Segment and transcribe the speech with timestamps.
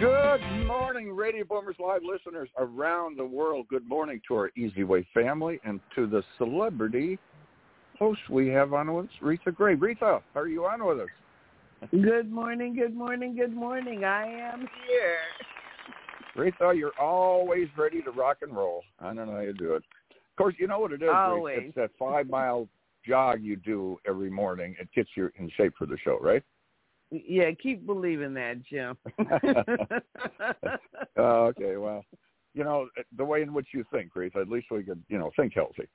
[0.00, 3.66] Good morning, Radio Boomers Live listeners around the world.
[3.68, 7.16] Good morning to our EZWay family and to the celebrity
[7.96, 9.76] host we have on with us, Reatha Grey.
[9.76, 11.08] Reatha, are you on with us?
[11.92, 14.04] Good morning, good morning, good morning.
[14.04, 15.16] I am here.
[16.36, 18.82] Reatha, you're always ready to rock and roll.
[18.98, 19.84] I don't know how you do it.
[20.10, 21.10] Of course, you know what it is.
[21.14, 21.66] Always.
[21.66, 22.66] It's that five-mile
[23.06, 24.74] jog you do every morning.
[24.80, 26.42] It gets you in shape for the show, right?
[27.26, 28.96] Yeah, keep believing that, Jim.
[29.18, 30.76] uh,
[31.18, 32.04] okay, well,
[32.54, 34.40] you know the way in which you think, Reatha.
[34.40, 35.88] At least we could, you know, think healthy.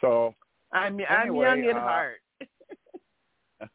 [0.00, 0.34] So
[0.72, 2.20] I'm anyway, I'm young at uh, heart.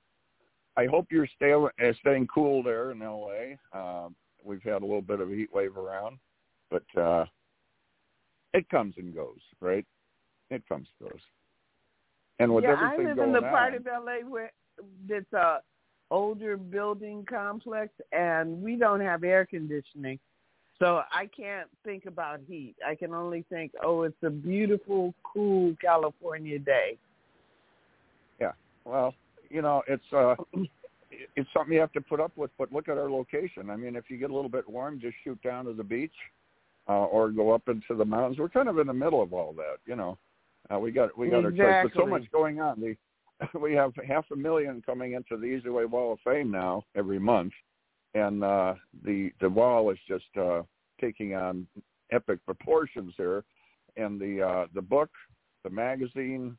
[0.77, 1.67] I hope you're stay, uh,
[1.99, 3.57] staying cool there in L.A.
[3.77, 6.19] Um, we've had a little bit of a heat wave around,
[6.69, 7.25] but uh,
[8.53, 9.85] it comes and goes, right?
[10.51, 11.19] It comes and goes.
[12.39, 14.51] And with yeah, everything I live going in the on, part of LA where
[15.09, 15.57] it's a
[16.09, 20.19] older building complex, and we don't have air conditioning,
[20.79, 22.75] so I can't think about heat.
[22.85, 26.97] I can only think, oh, it's a beautiful, cool California day.
[28.39, 28.51] yeah.
[28.85, 29.13] Well,
[29.49, 30.35] you know, it's uh,
[31.35, 32.51] it's something you have to put up with.
[32.57, 33.69] But look at our location.
[33.69, 36.11] I mean, if you get a little bit warm, just shoot down to the beach,
[36.87, 38.37] uh, or go up into the mountains.
[38.37, 40.17] We're kind of in the middle of all that, you know.
[40.73, 42.79] Uh, we got we got our choice, but so much going on.
[42.79, 42.95] The
[43.61, 47.53] we have half a million coming into the EZWay Wall of Fame now every month,
[48.13, 50.63] and uh, the the wall is just uh,
[50.99, 51.67] taking on
[52.11, 53.43] epic proportions here.
[53.95, 55.09] And the uh, the book,
[55.63, 56.57] the magazine,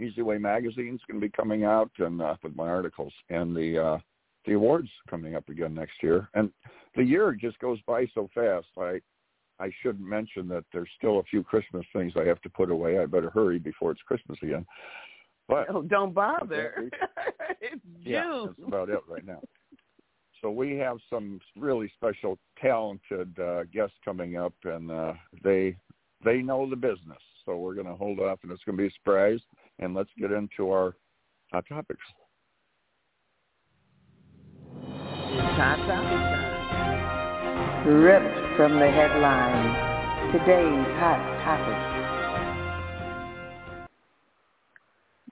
[0.00, 3.78] EZWay magazine is going to be coming out, and uh, with my articles, and the
[3.78, 3.98] uh,
[4.46, 6.28] the awards coming up again next year.
[6.34, 6.50] And
[6.96, 8.66] the year just goes by so fast.
[8.78, 9.00] I
[9.60, 12.98] I should mention that there's still a few Christmas things I have to put away.
[12.98, 14.66] I better hurry before it's Christmas again.
[15.52, 16.88] But Oh, don't bother.
[17.60, 18.54] it's yeah, June.
[18.56, 19.42] that's about it right now.
[20.40, 25.12] So we have some really special, talented uh, guests coming up, and uh,
[25.44, 25.76] they
[26.24, 27.18] they know the business.
[27.44, 29.40] So we're going to hold off, and it's going to be a surprise.
[29.78, 30.96] And let's get into our
[31.52, 32.00] hot topics.
[34.80, 37.88] Hot topic time.
[38.00, 40.32] Ripped from the headlines.
[40.32, 41.91] Today's hot topic.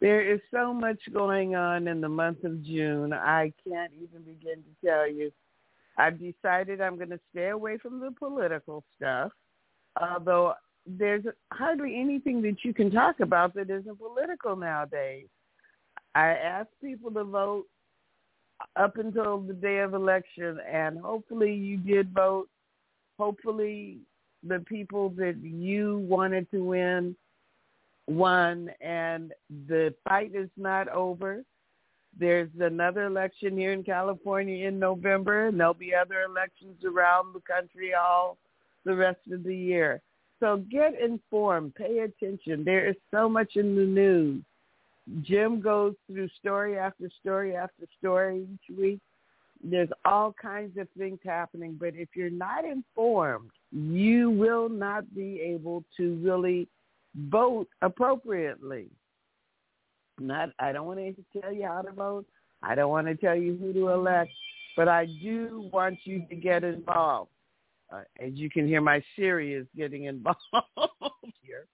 [0.00, 3.12] There is so much going on in the month of June.
[3.12, 5.30] I can't even begin to tell you.
[5.98, 9.32] I've decided I'm going to stay away from the political stuff,
[10.00, 10.54] although
[10.86, 15.26] there's hardly anything that you can talk about that isn't political nowadays.
[16.14, 17.66] I ask people to vote
[18.76, 22.48] up until the day of election, and hopefully you did vote.
[23.18, 23.98] Hopefully
[24.42, 27.14] the people that you wanted to win
[28.06, 29.32] won, and
[29.68, 31.42] the fight is not over.
[32.18, 37.40] There's another election here in California in November, and there'll be other elections around the
[37.40, 38.36] country all
[38.84, 40.00] the rest of the year.
[40.40, 42.64] So get informed, pay attention.
[42.64, 44.42] There is so much in the news.
[45.22, 49.00] Jim goes through story after story after story each week.
[49.62, 55.40] There's all kinds of things happening, but if you're not informed, you will not be
[55.42, 56.66] able to really
[57.16, 58.88] vote appropriately.
[60.18, 62.26] Not I don't want to tell you how to vote.
[62.62, 64.30] I don't want to tell you who to elect,
[64.76, 67.30] but I do want you to get involved.
[67.92, 70.38] Uh, as you can hear, my Siri is getting involved
[71.42, 71.66] here.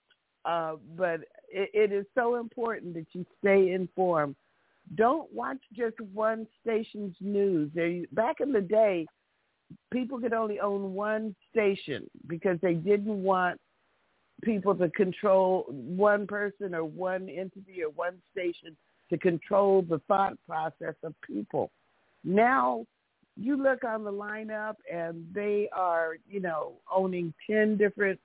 [0.44, 4.36] Uh, but it, it is so important that you stay informed.
[4.94, 7.70] Don't watch just one station's news.
[7.74, 9.06] There, back in the day,
[9.92, 13.60] people could only own one station because they didn't want
[14.42, 18.76] people to control one person or one entity or one station
[19.10, 21.70] to control the thought process of people.
[22.24, 22.86] Now
[23.36, 28.18] you look on the lineup and they are, you know, owning 10 different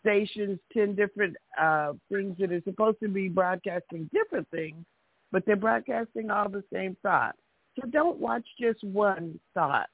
[0.00, 4.84] stations, 10 different uh, things that are supposed to be broadcasting different things,
[5.30, 7.36] but they're broadcasting all the same thought.
[7.78, 9.88] So don't watch just one thought.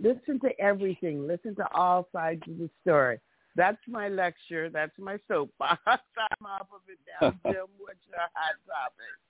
[0.00, 1.26] Listen to everything.
[1.26, 3.20] Listen to all sides of the story.
[3.56, 4.68] That's my lecture.
[4.68, 5.80] That's my soapbox.
[5.86, 7.30] I'm off of it now.
[7.52, 9.20] Jim, what's your hot topic?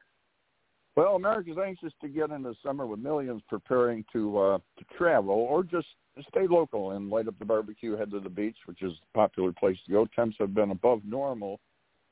[0.97, 5.65] Well, America's anxious to get into summer with millions preparing to uh, to travel or
[5.65, 5.89] just
[6.29, 9.53] stay local and light up the barbecue, head to the beach, which is a popular
[9.53, 10.07] place to go.
[10.15, 11.59] Temps have been above normal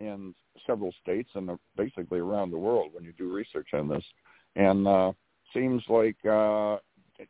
[0.01, 0.35] in
[0.67, 4.05] several states and basically around the world when you do research on this.
[4.57, 5.13] And uh,
[5.55, 6.79] seems like uh,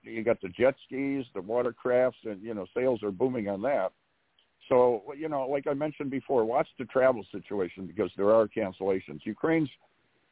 [0.02, 3.92] you got the jet skis, the watercrafts, and you know sales are booming on that.
[4.68, 9.20] So you know, like I mentioned before, watch the travel situation because there are cancellations.
[9.24, 9.70] Ukraine's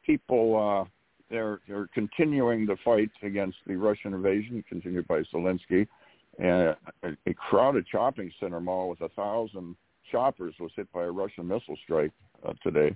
[0.05, 0.89] people uh,
[1.29, 5.87] they're they're continuing the fight against the Russian invasion continued by Zelensky.
[6.39, 9.75] And a, a crowded shopping center mall with a thousand
[10.11, 12.11] shoppers was hit by a Russian missile strike
[12.47, 12.95] uh, today,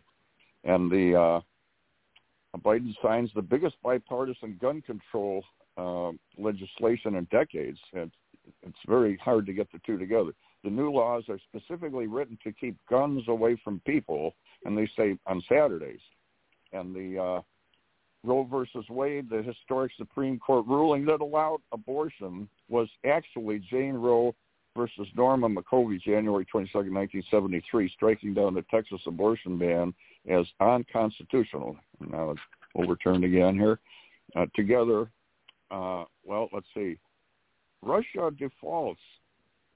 [0.64, 5.44] and the uh, Biden signs the biggest bipartisan gun control
[5.78, 7.80] uh, legislation in decades.
[7.94, 10.32] It's very hard to get the two together.
[10.66, 14.34] The new laws are specifically written to keep guns away from people,
[14.66, 16.00] and they say on Saturdays.
[16.74, 17.42] And the uh,
[18.24, 24.34] Roe versus Wade, the historic Supreme Court ruling that allowed abortion was actually Jane Roe
[24.76, 29.94] versus Norma McCorvey, January 22, 1973, striking down the Texas abortion ban
[30.28, 31.78] as unconstitutional.
[32.00, 32.42] Now it's
[32.76, 33.80] overturned again here.
[34.36, 35.12] Uh, together,
[35.70, 36.98] uh, well, let's see.
[37.84, 39.00] Russia defaults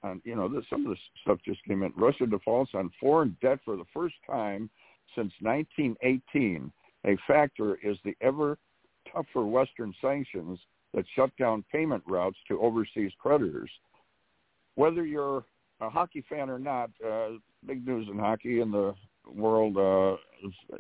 [0.04, 1.92] on, you know, this, some of this stuff just came in.
[1.96, 4.69] Russia defaults on foreign debt for the first time
[5.16, 6.72] since 1918.
[7.06, 8.57] A factor is the ever
[9.12, 10.60] tougher Western sanctions
[10.94, 13.69] that shut down payment routes to overseas creditors
[14.80, 15.44] whether you're
[15.81, 17.31] a hockey fan or not, uh,
[17.68, 18.96] big news in hockey in the
[19.30, 19.75] world.
[19.75, 20.16] Uh,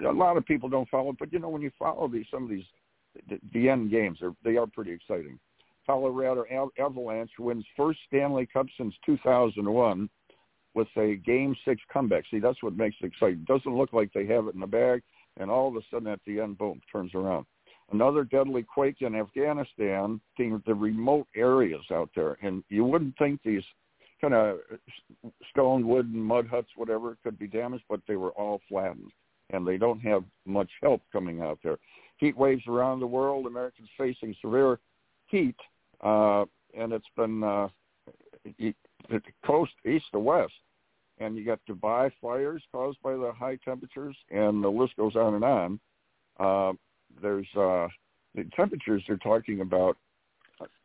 [0.07, 2.49] a lot of people don't follow but you know when you follow these some of
[2.49, 2.63] these
[3.27, 5.37] the, the end games, they are pretty exciting.
[5.89, 6.45] Colorado
[6.77, 10.07] Avalanche wins first Stanley Cup since 2001
[10.75, 12.25] with a Game Six comeback.
[12.29, 13.43] See, that's what makes it exciting.
[13.47, 15.01] Doesn't look like they have it in the bag,
[15.37, 17.47] and all of a sudden at the end, boom, turns around.
[17.91, 23.63] Another deadly quake in Afghanistan, the remote areas out there, and you wouldn't think these
[24.21, 24.59] kind of
[25.49, 29.11] stone, wooden, mud huts, whatever, could be damaged, but they were all flattened,
[29.49, 31.79] and they don't have much help coming out there.
[32.17, 34.77] Heat waves around the world, Americans facing severe
[35.25, 35.55] heat,
[36.01, 36.45] uh,
[36.77, 37.67] and it's been uh,
[39.45, 40.53] coast east to west,
[41.19, 45.35] and you got Dubai fires caused by the high temperatures, and the list goes on
[45.35, 45.79] and on.
[46.39, 46.73] Uh,
[47.21, 47.87] there's uh,
[48.35, 49.97] the temperatures they're talking about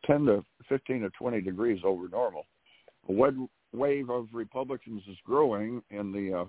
[0.05, 2.45] 10 to 15 to 20 degrees over normal
[3.09, 3.33] a wet
[3.73, 6.45] wave of Republicans is growing in the uh,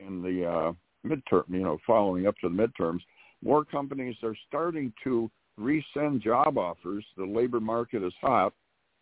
[0.00, 0.72] in the uh,
[1.06, 1.44] midterm.
[1.48, 3.00] You know, following up to the midterms,
[3.42, 7.04] more companies are starting to resend job offers.
[7.16, 8.52] The labor market is hot,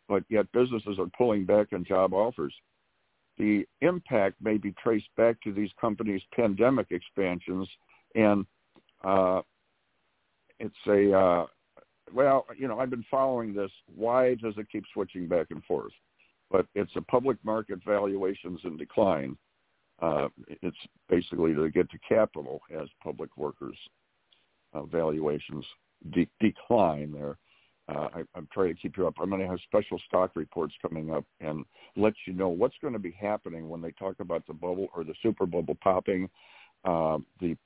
[0.08, 2.54] but yet businesses are pulling back on job offers.
[3.38, 7.68] The impact may be traced back to these companies' pandemic expansions,
[8.14, 8.46] and
[9.04, 9.42] uh,
[10.58, 11.46] it's a uh,
[12.14, 13.70] well, you know, I've been following this.
[13.94, 15.92] Why does it keep switching back and forth?
[16.50, 19.36] but it's a public market valuations in decline.
[20.00, 20.28] Uh,
[20.62, 20.76] it's
[21.08, 23.76] basically to get to capital as public workers
[24.74, 25.64] uh, valuations
[26.10, 27.36] de- decline there.
[27.88, 29.14] Uh, I, I'm trying to keep you up.
[29.20, 31.64] I'm going to have special stock reports coming up and
[31.96, 35.04] let you know what's going to be happening when they talk about the bubble or
[35.04, 36.28] the super bubble popping.
[36.84, 37.56] Uh, the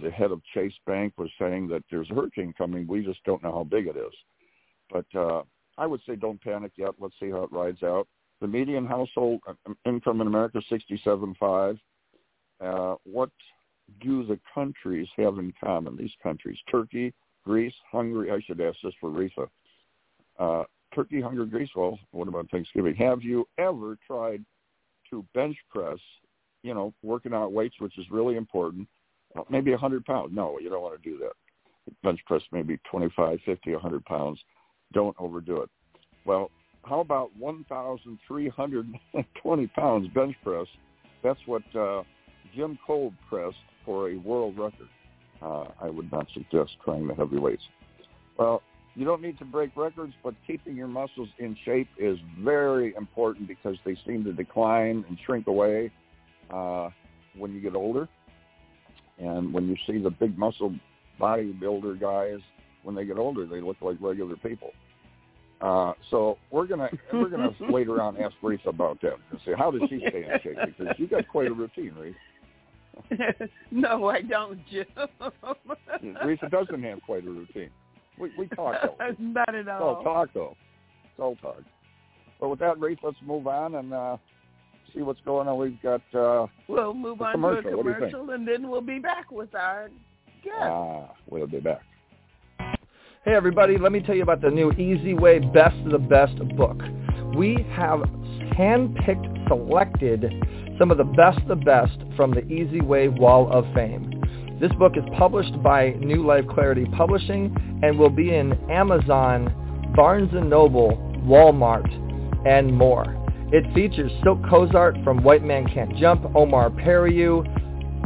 [0.00, 2.86] the head of Chase Bank was saying that there's a hurricane coming.
[2.86, 4.12] We just don't know how big it is.
[4.90, 5.42] But uh,
[5.78, 6.94] I would say don't panic yet.
[6.98, 8.06] Let's see how it rides out.
[8.40, 11.78] The median household uh, income in America is sixty-seven five.
[12.60, 13.30] Uh, what
[14.00, 15.96] do the countries have in common?
[15.96, 17.12] These countries: Turkey,
[17.44, 18.30] Greece, Hungary.
[18.30, 19.48] I should ask this for Risa.
[20.38, 21.70] Uh, Turkey, Hungary, Greece.
[21.74, 22.94] Well, what about Thanksgiving?
[22.96, 24.44] Have you ever tried
[25.10, 25.98] to bench press?
[26.62, 28.86] You know, working out weights, which is really important.
[29.36, 30.32] Uh, maybe a hundred pounds.
[30.34, 31.32] No, you don't want to do that.
[32.02, 34.38] Bench press maybe twenty-five, fifty, a hundred pounds.
[34.92, 35.70] Don't overdo it.
[36.24, 36.50] Well,
[36.84, 40.66] how about 1,320 pounds bench press?
[41.22, 42.02] That's what uh,
[42.54, 44.88] Jim Cole pressed for a world record.
[45.42, 47.62] Uh, I would not suggest trying the heavy weights.
[48.38, 48.62] Well,
[48.94, 53.48] you don't need to break records, but keeping your muscles in shape is very important
[53.48, 55.90] because they seem to decline and shrink away
[56.52, 56.90] uh,
[57.36, 58.08] when you get older.
[59.18, 60.74] And when you see the big muscle
[61.20, 62.40] bodybuilder guys,
[62.82, 64.70] when they get older, they look like regular people.
[65.60, 69.70] Uh, so we're gonna we're gonna later on ask Reese about that and see how
[69.70, 72.14] does she stay in shape because you got quite a routine, Reese.
[73.70, 74.86] no, I don't, Jim.
[76.24, 77.70] Reese doesn't have quite a routine.
[78.18, 79.14] We we talk though.
[79.18, 79.76] Not at all.
[79.76, 80.56] It's all talk though.
[81.04, 81.62] It's all talk.
[82.40, 84.16] But with that, Reese, let's move on and uh,
[84.94, 85.58] see what's going on.
[85.58, 87.70] We've got uh, we'll move on commercial.
[87.70, 89.90] to a commercial and then we'll be back with our
[90.42, 90.56] guest.
[90.60, 91.82] Ah, we'll be back.
[93.22, 96.80] Hey everybody, let me tell you about the new EZWay Best of the Best book.
[97.36, 98.00] We have
[98.60, 100.30] hand-picked selected
[100.78, 104.22] some of the best the best from the EZWay Wall of Fame.
[104.60, 109.48] This book is published by New Life Clarity Publishing and will be in Amazon,
[109.96, 110.90] Barnes & Noble,
[111.24, 111.88] Walmart,
[112.46, 113.06] and more.
[113.50, 117.42] It features Cylk Cozart from White Man Can't Jump, Omar Periu,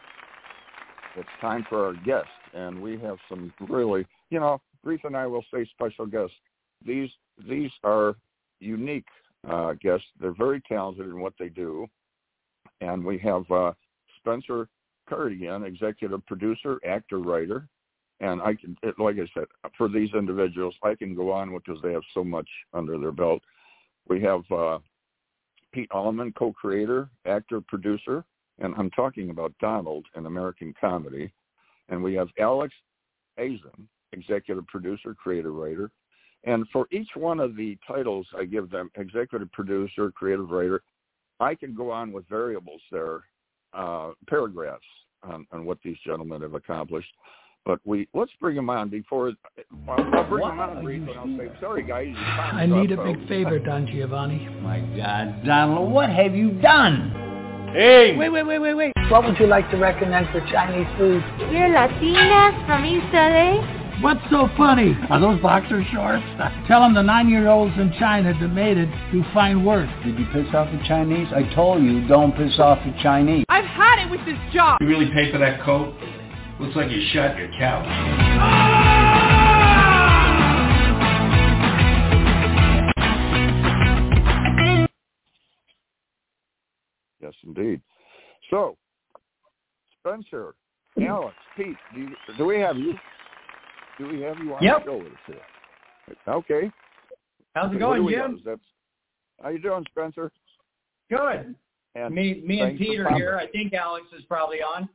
[1.16, 5.26] it's time for our guest, and we have some really, you know, Reese and I
[5.26, 6.36] will say special guests.
[6.86, 7.10] These
[7.48, 8.14] these are
[8.60, 9.08] unique
[9.48, 10.06] uh, guests.
[10.20, 11.88] They're very talented in what they do,
[12.80, 13.72] and we have uh,
[14.18, 14.68] Spencer
[15.08, 17.68] Cardigan, executive producer, actor, writer,
[18.20, 19.46] and I can, it, like I said,
[19.76, 23.42] for these individuals, I can go on because they have so much under their belt.
[24.08, 24.78] We have uh,
[25.72, 28.24] Pete Allman, co-creator, actor, producer,
[28.58, 31.32] and I'm talking about Donald, an American comedy.
[31.88, 32.74] And we have Alex
[33.38, 35.90] Azen, executive producer, creative writer.
[36.44, 40.82] And for each one of the titles I give them, executive producer, creative writer,
[41.40, 43.24] I can go on with variables there,
[43.72, 44.84] uh, paragraphs
[45.22, 47.08] on, on what these gentlemen have accomplished.
[47.66, 49.32] But we let's bring them on before
[49.86, 51.12] I'll, I'll bring What them on briefly.
[51.12, 52.14] and I'll say, sorry guys.
[52.16, 54.48] I need a big folks." favor Don Giovanni.
[54.62, 57.10] My God, Donald, what have you done?
[57.74, 58.16] Hey!
[58.16, 58.92] Wait, wait, wait, wait, wait.
[59.10, 61.22] What would you like to recommend for Chinese food?
[61.50, 63.79] We're Latinas from East LA.
[64.00, 64.96] What's so funny?
[65.10, 66.24] Are those boxer shorts?
[66.66, 69.90] Tell them the nine-year-olds in China that made it do fine work.
[70.02, 71.28] Did you piss off the Chinese?
[71.34, 73.44] I told you, don't piss off the Chinese.
[73.50, 74.78] I've had it with this job.
[74.80, 75.94] You really pay for that coat?
[76.58, 77.84] Looks like you shot your couch.
[87.20, 87.82] Yes, indeed.
[88.48, 88.78] So,
[89.98, 90.54] Spencer,
[91.06, 92.94] Alex, Pete, do, you, do we have you?
[94.00, 94.78] Do we have you on Yep.
[94.78, 96.16] the show with us here?
[96.26, 96.72] Okay.
[97.54, 98.08] How's it going.
[98.08, 98.40] Jim?
[98.46, 98.58] Is
[99.42, 100.32] how you doing, Spencer?
[101.10, 101.54] Good.
[101.94, 103.18] And Me, me and Peter coming.
[103.20, 103.36] here.
[103.36, 104.88] I think Alex is probably on.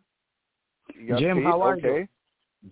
[1.20, 1.46] Jim, Pete?
[1.46, 2.08] how are you?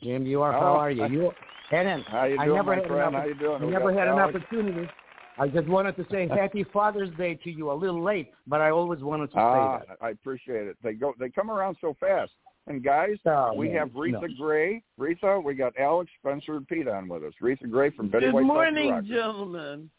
[0.02, 0.56] Jim, you are.
[0.56, 1.04] Oh, How are you?
[1.04, 1.32] I- You
[1.70, 3.16] Helen, How you I doing, never my had an friend?
[3.16, 3.62] oppor- How you doing?
[3.64, 4.90] I never got had an opportunity.
[5.38, 7.72] I just wanted to say Happy Father's Day to you.
[7.72, 9.98] A little late, but I always wanted to Ah, say that.
[10.02, 10.78] I appreciate it.
[10.84, 11.14] They go.
[11.20, 12.32] They come around so fast.
[12.68, 14.36] And guys, Oh, we man, have Reatha no.
[14.38, 14.84] Grey.
[15.00, 17.34] Reatha, we got Alex, Spencer, and Pete on with us.
[17.42, 19.90] Reatha Grey from Betty Good White Sox morning, gentlemen.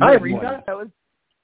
[0.00, 0.62] Hi, Good Rita.
[0.66, 0.88] That was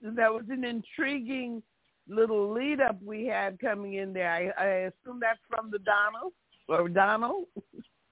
[0.03, 1.63] that was an intriguing
[2.09, 4.31] little lead up we had coming in there.
[4.31, 6.33] I, I assume that's from the Donald
[6.69, 7.47] or Donald.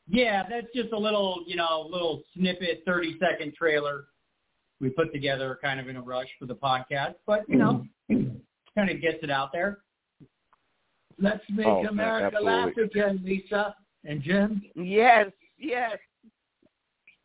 [0.09, 4.05] Yeah, that's just a little, you know, little snippet, 30 second trailer
[4.81, 7.15] we put together kind of in a rush for the podcast.
[7.27, 8.37] But, you know, mm-hmm.
[8.77, 9.79] kind of gets it out there.
[11.23, 12.53] Let's make Oh, America absolutely.
[12.53, 14.63] laugh again, Lisa and Jim.
[14.75, 15.97] Yes, yes.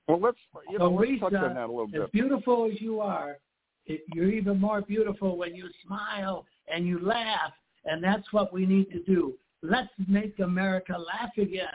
[0.08, 0.38] Well, let's
[0.70, 2.12] you know So, let's touch on that a little As bit.
[2.12, 3.40] beautiful as you are,
[3.88, 7.52] it, you're even more beautiful when you smile and you laugh,
[7.86, 9.34] and that's what we need to do.
[9.64, 11.68] Let's make America laugh again.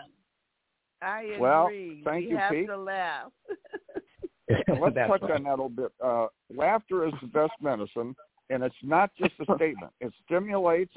[1.03, 1.39] I agree.
[1.39, 1.69] Well,
[2.05, 2.69] thank we you, have Pete.
[2.69, 3.33] to laugh.
[4.81, 5.31] Let's touch right.
[5.33, 5.93] on that a little bit.
[6.03, 8.15] Uh, laughter is the best medicine,
[8.51, 9.93] and it's not just a statement.
[10.01, 10.95] It stimulates.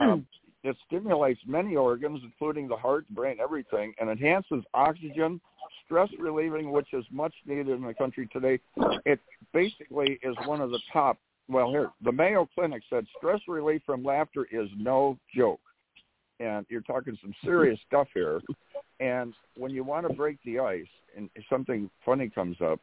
[0.00, 0.26] Um,
[0.64, 5.40] it stimulates many organs, including the heart, brain, everything, and enhances oxygen,
[5.84, 8.58] stress relieving, which is much needed in the country today.
[9.04, 9.20] It
[9.52, 11.18] basically is one of the top.
[11.48, 15.60] Well, here the Mayo Clinic said stress relief from laughter is no joke,
[16.40, 18.40] and you're talking some serious stuff here.
[19.00, 22.80] And when you want to break the ice and something funny comes up,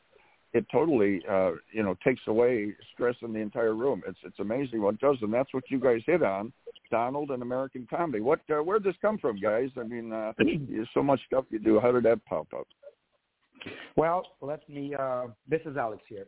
[0.53, 4.03] it totally uh, you know takes away stress in the entire room.
[4.07, 6.53] It's it's amazing what it does, and that's what you guys hit on,
[6.91, 8.21] Donald and American comedy.
[8.21, 9.69] What uh, where'd this come from, guys?
[9.77, 11.79] I mean, uh, there's so much stuff you do.
[11.79, 12.67] How did that pop up?
[13.95, 14.93] Well, let me.
[14.98, 16.27] Uh, this is Alex here.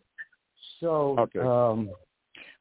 [0.79, 1.39] So Okay.
[1.39, 1.89] um,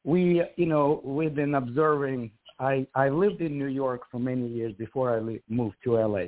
[0.05, 2.31] we, you know, we've been observing.
[2.59, 6.27] I I lived in New York for many years before I li- moved to LA,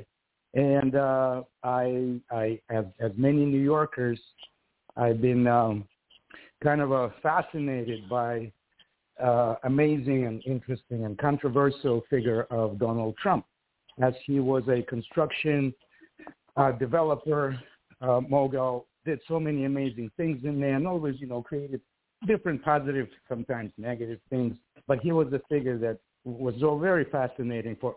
[0.54, 4.20] and uh, I I as as many New Yorkers,
[4.96, 5.86] I've been um,
[6.62, 8.52] kind of uh, fascinated by
[9.22, 13.44] uh, amazing and interesting and controversial figure of Donald Trump,
[14.02, 15.72] as he was a construction
[16.56, 17.58] uh, developer,
[18.00, 21.80] uh, mogul, did so many amazing things in there, and always, you know, created
[22.26, 24.56] different positive, sometimes negative things.
[24.86, 27.96] But he was a figure that was so very fascinating for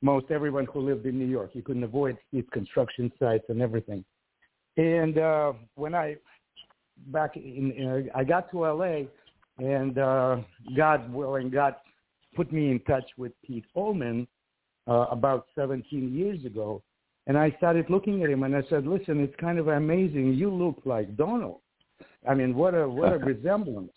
[0.00, 1.50] most everyone who lived in New York.
[1.54, 4.04] You couldn't avoid his construction sites and everything.
[4.76, 6.16] And uh, when I
[7.08, 9.02] back in, in I got to LA,
[9.58, 10.36] and uh,
[10.76, 11.76] God willing, God
[12.34, 14.26] put me in touch with Pete Ullman
[14.88, 16.82] uh, about 17 years ago.
[17.26, 20.34] And I started looking at him and I said, listen, it's kind of amazing.
[20.34, 21.60] You look like Donald.
[22.28, 23.92] I mean, what a what a resemblance.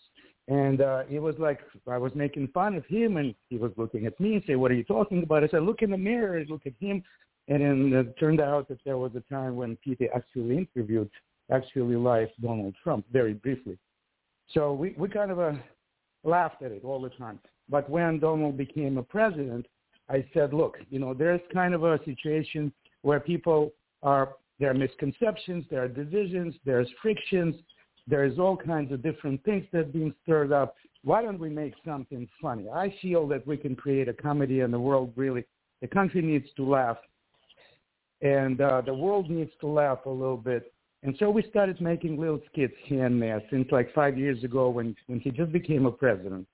[0.49, 4.05] And uh, it was like I was making fun of him, and he was looking
[4.05, 6.37] at me and say, "What are you talking about?" I said, "Look in the mirror,
[6.37, 7.03] and look at him."
[7.49, 11.09] And then it turned out that there was a time when Peter actually interviewed,
[11.51, 13.77] actually live Donald Trump very briefly.
[14.53, 15.53] So we we kind of uh,
[16.23, 17.39] laughed at it all the time.
[17.69, 19.65] But when Donald became a president,
[20.09, 23.71] I said, "Look, you know, there's kind of a situation where people
[24.03, 27.55] are there are misconceptions, there are divisions, there's frictions."
[28.07, 30.75] there's all kinds of different things that are being stirred up.
[31.03, 32.69] Why don't we make something funny?
[32.69, 35.45] I feel that we can create a comedy and the world really,
[35.81, 36.97] the country needs to laugh
[38.21, 40.73] and uh, the world needs to laugh a little bit.
[41.07, 44.69] And so we started making little skits here and there since like five years ago
[44.69, 46.45] when, when he just became a president.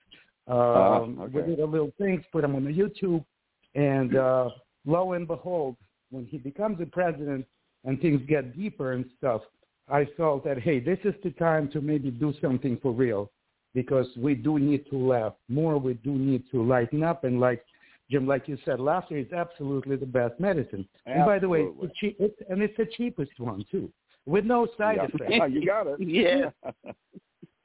[0.47, 3.25] Um, Uh, We did a little things, put them on the YouTube,
[3.73, 4.51] and uh,
[4.85, 5.75] lo and behold,
[6.11, 7.47] when he becomes a president
[7.83, 9.41] and things get deeper and stuff,
[9.89, 13.31] I felt that hey, this is the time to maybe do something for real,
[13.73, 15.79] because we do need to laugh more.
[15.79, 17.65] We do need to lighten up, and like
[18.11, 20.87] Jim, like you said, laughter is absolutely the best medicine.
[21.07, 21.87] And by the way, Absolutely.
[21.87, 23.91] it's, cheap, it's and it's the cheapest one too,
[24.25, 25.03] with no side yeah.
[25.13, 25.31] effects.
[25.31, 25.99] Yeah, you got it.
[26.07, 26.49] Yeah.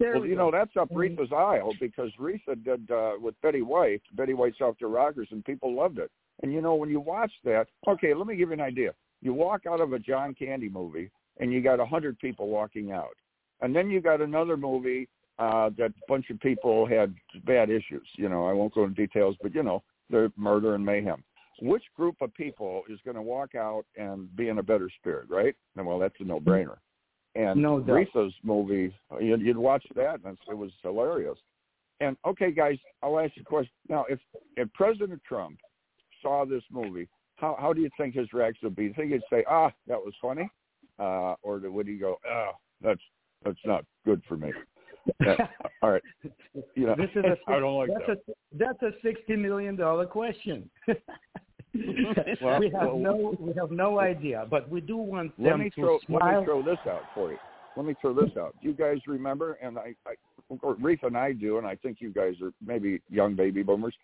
[0.01, 4.03] There well, you know that's up Reatha's aisle because Reatha did uh, with Betty White,
[4.12, 6.09] Betty White's After the Rockers, and people loved it.
[6.42, 8.92] And you know when you watch that, okay, let me give you an idea.
[9.23, 12.92] You walk out of a John Candy movie, and you got a hundred people walking
[12.92, 13.16] out,
[13.61, 15.09] and then you got another movie
[15.40, 17.12] uh, that a bunch of people had
[17.44, 18.07] bad issues.
[18.16, 21.25] You know, I won't go into details, but you know, the murder and mayhem.
[21.61, 25.29] Which group of people is going to walk out and be in a better spirit,
[25.29, 25.55] right?
[25.77, 26.77] And well, that's a no-brainer.
[27.35, 27.97] And No doubt.
[28.14, 31.38] Reatha's movie, you'd, you'd watch that, and it was hilarious.
[32.01, 34.05] And okay, guys, I'll ask you a question now.
[34.09, 34.21] If
[34.57, 35.59] if President Trump
[36.23, 38.83] saw this movie, how how do you think his reaction would be?
[38.85, 40.49] Do you think he'd say, "Ah, that was funny,"
[41.01, 43.01] uh, or would he go, "Ah, that's
[43.44, 44.53] that's not good for me"?
[45.21, 45.51] That-
[45.83, 46.03] all right,
[46.77, 48.33] you know, This is a I don't like that's that.
[48.33, 50.71] a that's a sixty million dollar question.
[52.43, 55.61] Well, we have well- no we have no idea, but we do want Let them
[55.61, 57.38] me to throw let me throw this out for you.
[57.77, 58.55] Let me throw this out.
[58.61, 60.14] Do You guys remember, and I, I
[60.62, 63.95] or Reef and I do, and I think you guys are maybe young baby boomers.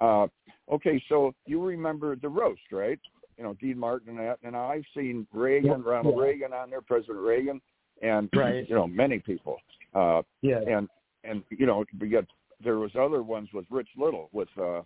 [0.00, 0.26] Uh,
[0.70, 2.98] okay, so you remember the roast, right?
[3.38, 5.90] You know, Dean Martin and that, and I've seen Reagan, Yeah.
[5.90, 6.22] Ronald Yeah.
[6.22, 7.60] Reagan on there, President Reagan,
[8.02, 8.68] and Right.
[8.68, 9.58] you know many people.
[9.94, 10.88] Uh, yeah, and
[11.24, 12.24] and you know we got
[12.62, 14.82] there was other ones with Rich Little with uh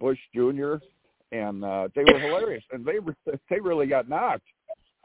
[0.00, 0.76] Bush Jr.
[1.32, 3.14] and uh they were hilarious and they were
[3.50, 4.46] they really got knocked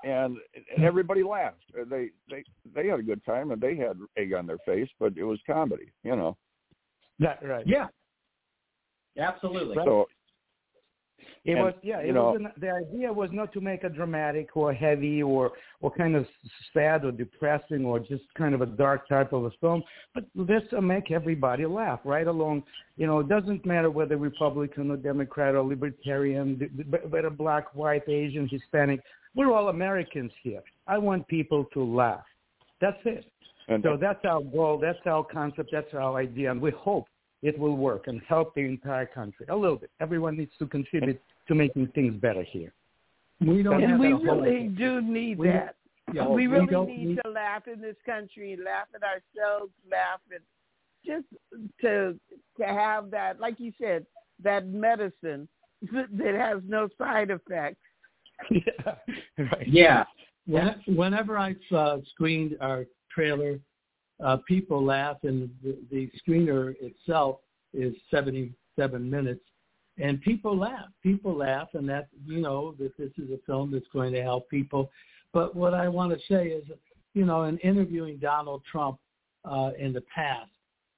[0.03, 0.37] and
[0.75, 2.43] and everybody laughed they they
[2.75, 5.39] they had a good time and they had egg on their face but it was
[5.47, 6.37] comedy you know
[7.19, 7.65] that right.
[7.67, 7.87] Yeah.
[9.17, 9.75] Absolutely.
[9.75, 10.07] So
[11.45, 11.99] It And, was yeah.
[11.99, 15.91] It was an, the idea was not to make a dramatic or heavy or or
[15.91, 16.25] kind of
[16.73, 19.83] sad or depressing or just kind of a dark type of a film,
[20.13, 22.63] but just to make everybody laugh right along.
[22.97, 27.73] You know, it doesn't matter whether Republican or Democrat or Libertarian, th- th- whether black,
[27.75, 29.01] white, Asian, Hispanic.
[29.35, 30.61] We're all Americans here.
[30.87, 32.23] I want people to laugh.
[32.79, 33.25] That's it.
[33.67, 34.77] And so that's our goal.
[34.79, 35.69] That's our concept.
[35.71, 37.07] That's our idea, and we hope
[37.43, 39.91] it will work and help the entire country a little bit.
[39.99, 42.73] Everyone needs to contribute to making things better here.
[43.41, 45.75] We don't and we really do need We- that.
[46.13, 49.71] Yeah, we we really don't need, need- to laugh in this country, laugh at ourselves,
[49.89, 50.41] laugh at
[51.05, 51.25] just
[51.81, 52.19] to
[52.57, 54.05] to have that, like you said,
[54.43, 55.47] that medicine
[55.91, 57.79] that has no side effects.
[58.51, 58.95] yeah.
[59.37, 59.67] Right.
[59.67, 60.03] Yeah.
[60.45, 63.59] When, whenever I've uh, screened our trailer,
[64.23, 67.39] uh, people laugh, and the, the screener itself
[67.73, 69.41] is 77 minutes,
[69.97, 70.87] and people laugh.
[71.01, 74.49] People laugh, and that you know that this is a film that's going to help
[74.49, 74.89] people.
[75.33, 76.63] But what I want to say is,
[77.13, 78.97] you know, in interviewing Donald Trump
[79.45, 80.49] uh, in the past,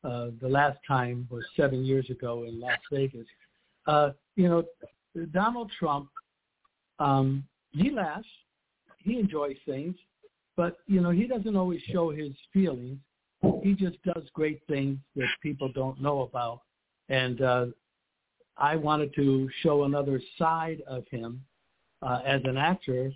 [0.04, 3.26] uh, the last time was seven years ago in Las Vegas.
[3.88, 4.64] Uh, you know,
[5.32, 6.10] Donald Trump,
[7.00, 8.28] um, he laughs,
[9.00, 9.96] he enjoys things,
[10.56, 13.00] but you know, he doesn't always show his feelings.
[13.64, 16.62] He just does great things that people don't know about,
[17.10, 17.66] and uh,
[18.58, 21.44] I wanted to show another side of him
[22.02, 23.12] uh, as an actor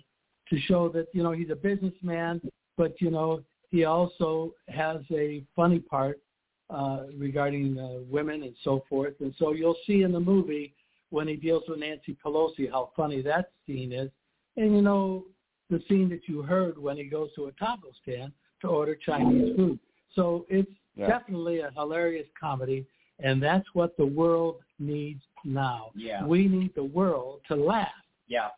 [0.48, 2.40] to show that you know he's a businessman,
[2.76, 6.20] but you know he also has a funny part
[6.68, 9.14] uh, regarding uh, women and so forth.
[9.20, 10.74] And so you'll see in the movie
[11.10, 14.10] when he deals with Nancy Pelosi how funny that scene is.
[14.56, 15.24] And you know
[15.70, 19.56] the scene that you heard when he goes to a taco stand to order Chinese
[19.56, 19.78] food.
[20.14, 21.06] So it's Yeah.
[21.08, 22.86] definitely a hilarious comedy,
[23.20, 25.92] and that's what the world needs now.
[25.94, 26.24] Yeah.
[26.26, 27.92] We need the world to laugh.
[28.26, 28.50] Yeah.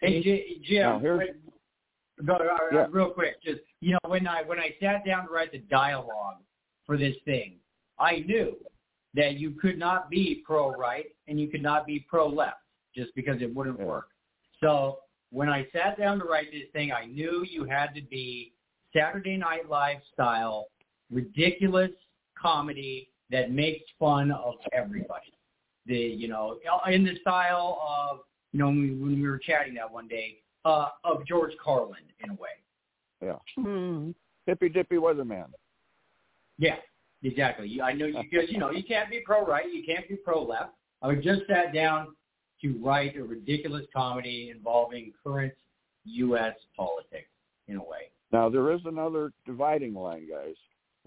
[0.00, 2.38] Hey, J- Jim, here's- wait, go,
[2.72, 2.86] Yeah.
[2.90, 6.42] real quick, just you know, when I when I sat down to write the dialogue
[6.84, 7.60] for this thing,
[7.98, 8.56] I knew
[9.14, 12.62] that you could not be pro right and you could not be pro left
[12.94, 13.86] just because it wouldn't Yeah.
[13.86, 14.10] work.
[14.60, 18.52] So when I sat down to write this thing, I knew you had to be
[18.92, 20.68] Saturday Night Live style,
[21.10, 21.90] ridiculous
[22.40, 25.32] comedy that makes fun of everybody.
[25.86, 26.58] The you know
[26.90, 28.20] in the style of
[28.52, 32.02] you know when we, when we were chatting that one day uh, of George Carlin
[32.22, 32.48] in a way.
[33.22, 33.36] Yeah.
[33.56, 34.10] Hmm.
[34.46, 35.46] Hippy dippy weatherman.
[36.58, 36.76] Yeah,
[37.22, 37.80] exactly.
[37.80, 40.42] I know you because you know you can't be pro right, you can't be pro
[40.42, 40.72] left.
[41.02, 42.16] I just sat down
[42.62, 45.52] to write a ridiculous comedy involving current
[46.04, 46.54] U.S.
[46.76, 47.28] politics
[47.68, 48.10] in a way.
[48.32, 50.54] Now there is another dividing line, guys.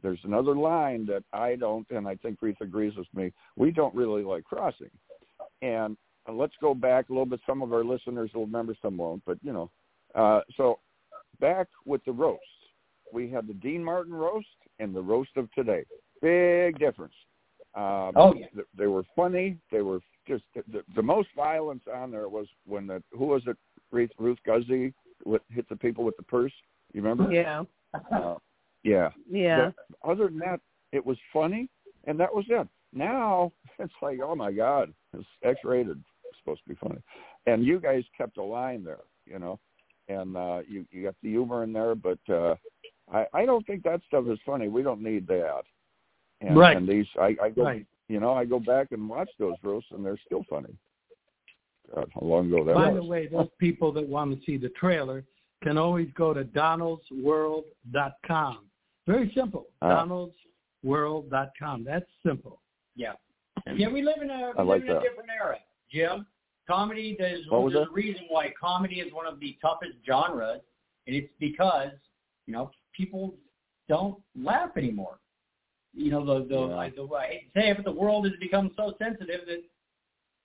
[0.02, 3.34] There's another line that I don't, and I think Ruth agrees with me.
[3.58, 4.90] We don't really like crossing.
[5.62, 5.98] And
[6.32, 7.42] let's go back a little bit.
[7.46, 9.24] Some of our listeners will remember, some won't.
[9.26, 9.70] But you know,
[10.16, 10.80] uh, so
[11.40, 12.44] back with the roasts,
[13.12, 14.48] we had the Dean Martin roast
[14.80, 15.84] and the roast of today.
[16.22, 17.14] Big difference.
[17.76, 18.48] Um, Oh, yeah.
[18.54, 19.58] th- they were funny.
[19.72, 23.58] They were just the, the most violence on there was when the who was it?
[23.92, 24.94] Ruth, Ruth Buzzi
[25.26, 26.54] with, hit the people with the purse.
[26.94, 27.32] You remember?
[27.32, 27.64] Yeah.
[28.12, 28.36] Uh,
[28.84, 29.10] yeah.
[29.30, 29.72] Yeah.
[30.02, 30.60] But other than that,
[30.92, 31.70] it was funny,
[32.06, 32.68] and that was it.
[32.94, 36.02] Now it's like, oh my God, it's X-rated.
[36.26, 37.02] It's supposed to be funny,
[37.48, 39.60] and you guys kept a line there, you know,
[40.08, 42.56] and uh, you you got the humor in there, but uh,
[43.12, 44.68] I I don't think that stuff is funny.
[44.68, 45.64] We don't need that.
[46.42, 46.78] And, Right.
[46.78, 47.86] And these, I, I go, Right.
[48.08, 50.76] you know, I go back and watch those roasts, and they're still funny.
[51.94, 53.02] God, how long ago that By was?
[53.02, 55.26] the way, those people that want to see the trailer
[55.64, 58.69] can always go to donaldsworld.com.
[59.10, 59.66] Very simple.
[59.82, 60.06] Ah.
[60.86, 61.84] donaldsworld.com.
[61.84, 62.62] That's simple.
[62.96, 63.14] Yeah.
[63.76, 65.04] Yeah, we live in a I we like live in a that.
[65.04, 65.58] different era,
[65.92, 66.28] Jim.
[66.68, 70.62] Comedy there's What was there's a reason why comedy is one of the toughest genres,
[71.08, 71.92] and it's because
[72.46, 73.34] you know people
[73.88, 75.18] don't laugh anymore.
[75.94, 76.76] You know the the, Yeah.
[76.76, 79.64] I, the I hate to say it, but the world has become so sensitive that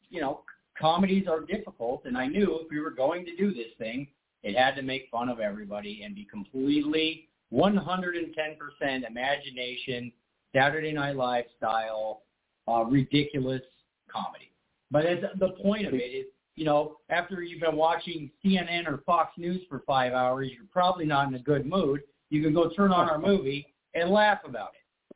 [0.09, 0.41] you know
[0.81, 2.07] comedies are difficult.
[2.07, 4.09] And I knew if we were going to do this thing,
[4.43, 10.13] it had to make fun of everybody and be completely 110% imagination,
[10.55, 12.23] Saturday Night Live style,
[12.69, 13.63] uh, ridiculous
[14.11, 14.51] comedy.
[14.91, 18.99] But as the point of it is, you know, after you've been watching CNN or
[19.07, 22.01] Fox News for five hours, you're probably not in a good mood.
[22.31, 24.71] You can go turn on our movie and laugh about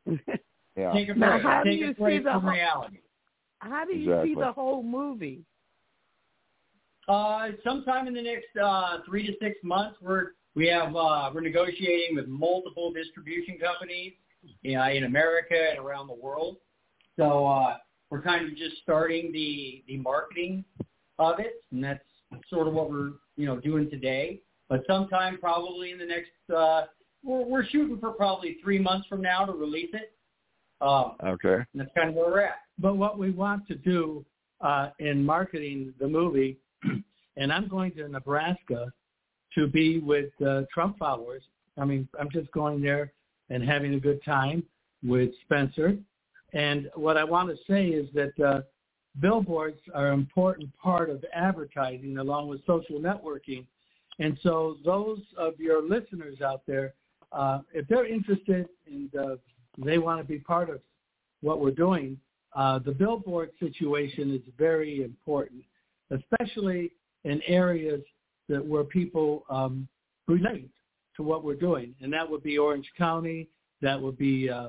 [0.06, 0.40] it.
[0.76, 0.92] Yeah.
[0.92, 1.42] Take a Now, break.
[1.42, 2.98] how do you a see the from whole- reality.
[3.58, 4.30] How do you Exactly.
[4.30, 5.42] see the whole movie?
[7.08, 11.40] Uh, sometime in the next uh, three to six months, we're we have uh, we're
[11.40, 14.12] negotiating with multiple distribution companies
[14.62, 16.56] you know, in America and around the world.
[17.16, 17.76] So uh,
[18.10, 20.64] we're kind of just starting the the marketing
[21.20, 22.02] of it, and that's
[22.50, 24.40] sort of what we're you know doing today.
[24.68, 26.86] But sometime probably in the next, uh,
[27.24, 30.12] we're, we're shooting for probably three months from now to release it.
[30.80, 31.54] Um, Okay.
[31.54, 32.56] and that's kind of where we're at.
[32.78, 34.24] But what we want to do
[34.60, 36.58] uh, in marketing the movie,
[37.36, 38.92] and I'm going to Nebraska
[39.54, 41.42] to be with uh, Trump followers.
[41.76, 43.12] I mean, I'm just going there
[43.50, 44.62] and having a good time
[45.02, 45.96] with Spencer.
[46.52, 48.60] And what I want to say is that uh,
[49.20, 53.66] billboards are an important part of advertising along with social networking.
[54.18, 56.94] And so those of your listeners out there,
[57.32, 59.36] uh, if they're interested and uh,
[59.76, 60.80] they want to be part of
[61.40, 62.18] what we're doing,
[62.54, 65.62] uh, the billboard situation is very important,
[66.10, 66.92] especially
[67.24, 68.00] in areas
[68.48, 69.86] that where people um,
[70.26, 70.70] relate
[71.16, 73.48] to what we're doing, and that would be Orange County,
[73.82, 74.68] that would be uh,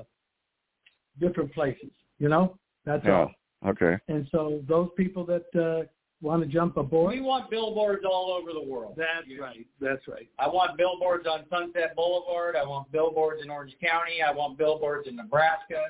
[1.20, 1.90] different places.
[2.18, 3.20] You know, that's Yeah.
[3.20, 3.34] all.
[3.66, 3.98] Okay.
[4.08, 5.86] And so those people that uh,
[6.22, 8.94] want to jump aboard, We want billboards all over the world.
[8.96, 9.66] that's right.
[9.80, 10.28] That's right.
[10.38, 12.56] I want billboards on Sunset Boulevard.
[12.56, 14.22] I want billboards in Orange County.
[14.22, 15.82] I want billboards in Nebraska.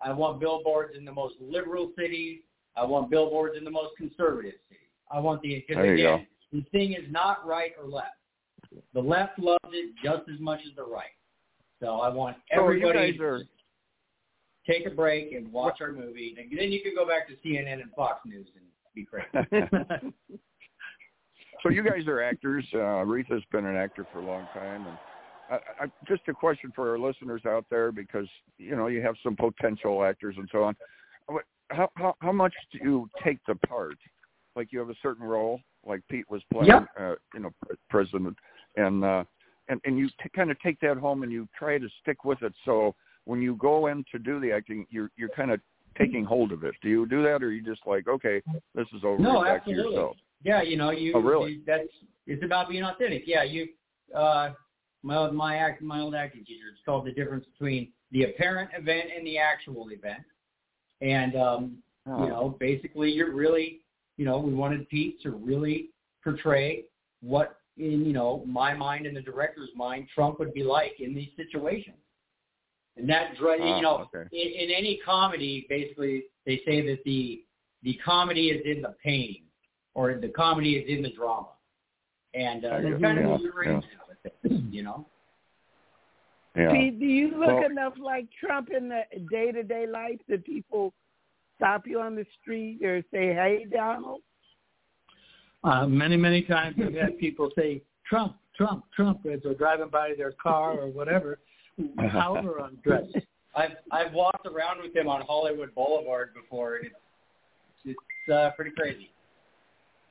[0.00, 2.40] I want billboards in the most liberal cities.
[2.76, 4.88] I want billboards in the most conservative cities.
[5.10, 8.16] I want the because There you again, the thing is not right or left.
[8.94, 11.04] The left loves it just as much as the right.
[11.80, 13.44] So I want everybody guys are to
[14.66, 16.36] take a break and watch our movie.
[16.38, 18.64] And then you can go back to CNN and Fox News and
[18.94, 19.26] be crazy.
[21.62, 22.64] so you guys are actors.
[22.72, 24.98] Uh, Reatha's been an actor for a long time, and
[25.50, 29.16] I, I, just a question for our listeners out there because you know you have
[29.22, 30.76] some potential actors and so on.
[31.70, 33.98] How how how much do you take the part?
[34.56, 36.86] Like you have a certain role, like Pete was playing, Yep.
[36.98, 37.50] uh, you know,
[37.90, 38.36] president,
[38.76, 39.24] and uh,
[39.68, 42.42] and and you t- kind of take that home and you try to stick with
[42.42, 42.52] it.
[42.64, 45.60] So when you go in to do the acting, you're you're kind of
[45.98, 46.74] taking hold of it.
[46.82, 48.42] Do you do that, or are you just like, okay,
[48.74, 49.84] this is over, No, back absolutely.
[49.84, 50.16] to yourself?
[50.42, 51.12] Yeah, you know, you.
[51.14, 51.52] Oh, really?
[51.54, 51.88] you- that's
[52.26, 53.24] it's about being authentic.
[53.26, 53.68] Yeah, you.
[54.14, 54.50] Uh,
[55.02, 56.68] my my act my old acting teacher.
[56.72, 60.22] It's called the difference between the apparent event and the actual event.
[61.00, 62.22] And um, Oh.
[62.22, 63.80] you know, basically, you're really,
[64.16, 65.90] you know, we wanted Pete to really
[66.22, 66.84] portray
[67.20, 71.14] what, in you know, my mind and the director's mind, Trump would be like in
[71.14, 71.96] these situations.
[72.96, 74.28] And that, dri- Ah, you know, okay.
[74.30, 77.42] in, in any comedy, basically, they say that the
[77.82, 79.42] the comedy is in the pain,
[79.94, 81.48] or the comedy is in the drama,
[82.32, 83.74] and uh, I that's kind of yeah, what you're yeah.
[83.74, 85.06] into with it, you know.
[86.56, 86.70] Yeah.
[86.72, 90.44] Pete, do you look Well- enough like Trump in the day to day life that
[90.46, 90.94] people
[91.56, 94.20] stop you on the street or say, "Hey, Donald"?
[95.62, 100.12] Uh, many, many times I've had people say Trump, Trump, Trump as they're driving by
[100.16, 101.38] their car or whatever,
[101.96, 103.16] however I'm dressed.
[103.56, 106.94] I've I've walked around with him on Hollywood Boulevard before, and it's
[107.84, 109.10] it's uh, pretty crazy.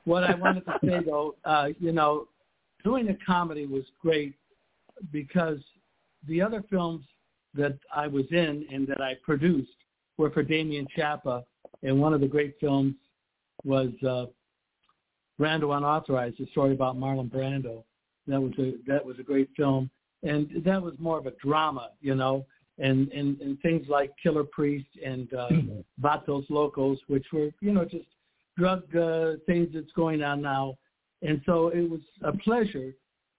[0.04, 2.28] What I wanted to say though, uh, you know,
[2.82, 4.34] doing the comedy was great
[5.12, 5.58] because
[6.26, 7.04] the other films
[7.54, 9.70] that I was in and that I produced
[10.16, 11.44] were for Damian Chapa,
[11.82, 12.94] and one of the great films
[13.64, 14.26] was uh,
[15.40, 17.84] Brando Unauthorized, a story about Marlon Brando.
[18.26, 19.90] That was a that was a great film,
[20.22, 22.46] and that was more of a drama, you know,
[22.78, 25.48] and and, and things like Killer Priest and uh,
[26.00, 28.06] Vatos Locos, which were you know just
[28.56, 30.78] drug uh, things that's going on now,
[31.22, 32.92] and so it was a pleasure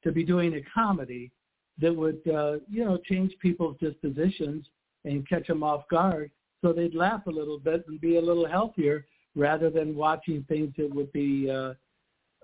[0.04, 1.32] to be doing a comedy
[1.80, 4.68] that would uh, you know change people's dispositions
[5.06, 8.48] and catch them off guard, so they'd laugh a little bit and be a little
[8.48, 11.74] healthier rather than watching things that would be uh,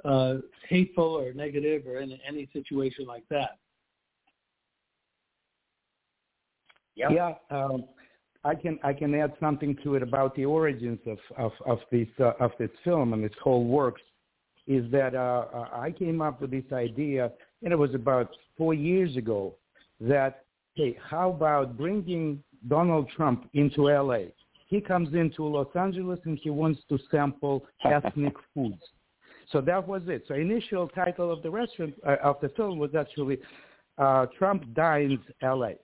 [0.05, 3.57] uh, hateful or negative or in any situation like that.
[6.95, 7.11] Yep.
[7.13, 7.85] Yeah, um,
[8.43, 12.07] I can I can add something to it about the origins of of of this
[12.19, 14.01] uh, of this film and its whole works.
[14.67, 17.31] Is that uh, I came up with this idea,
[17.63, 19.55] and it was about four years ago.
[19.99, 20.45] That
[20.75, 24.33] hey, how about bringing Donald Trump into L.A.
[24.67, 28.81] He comes into Los Angeles and he wants to sample ethnic foods.
[29.51, 30.23] So that was it.
[30.27, 33.39] So initial title of the restaurant uh, of the film was actually
[33.97, 35.75] uh, Trump Dines L.A.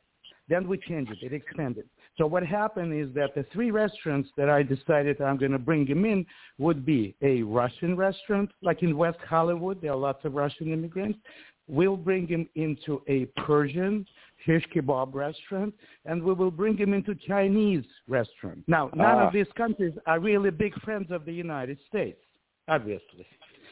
[0.50, 1.18] Then we changed it.
[1.22, 1.86] It expanded.
[2.18, 5.86] So what happened is that the three restaurants that I decided I'm going to bring
[5.86, 6.26] him in
[6.58, 9.82] would be a Russian restaurant, like in West Hollywood.
[9.82, 11.20] There are lots of Russian immigrants.
[11.68, 14.06] We'll bring him into a Persian
[14.46, 15.74] shish kebab restaurant,
[16.06, 18.64] and we will bring him into Chinese restaurant.
[18.68, 19.28] Now, none Ah.
[19.28, 22.22] of these countries are really big friends of the United States,
[22.68, 23.28] obviously.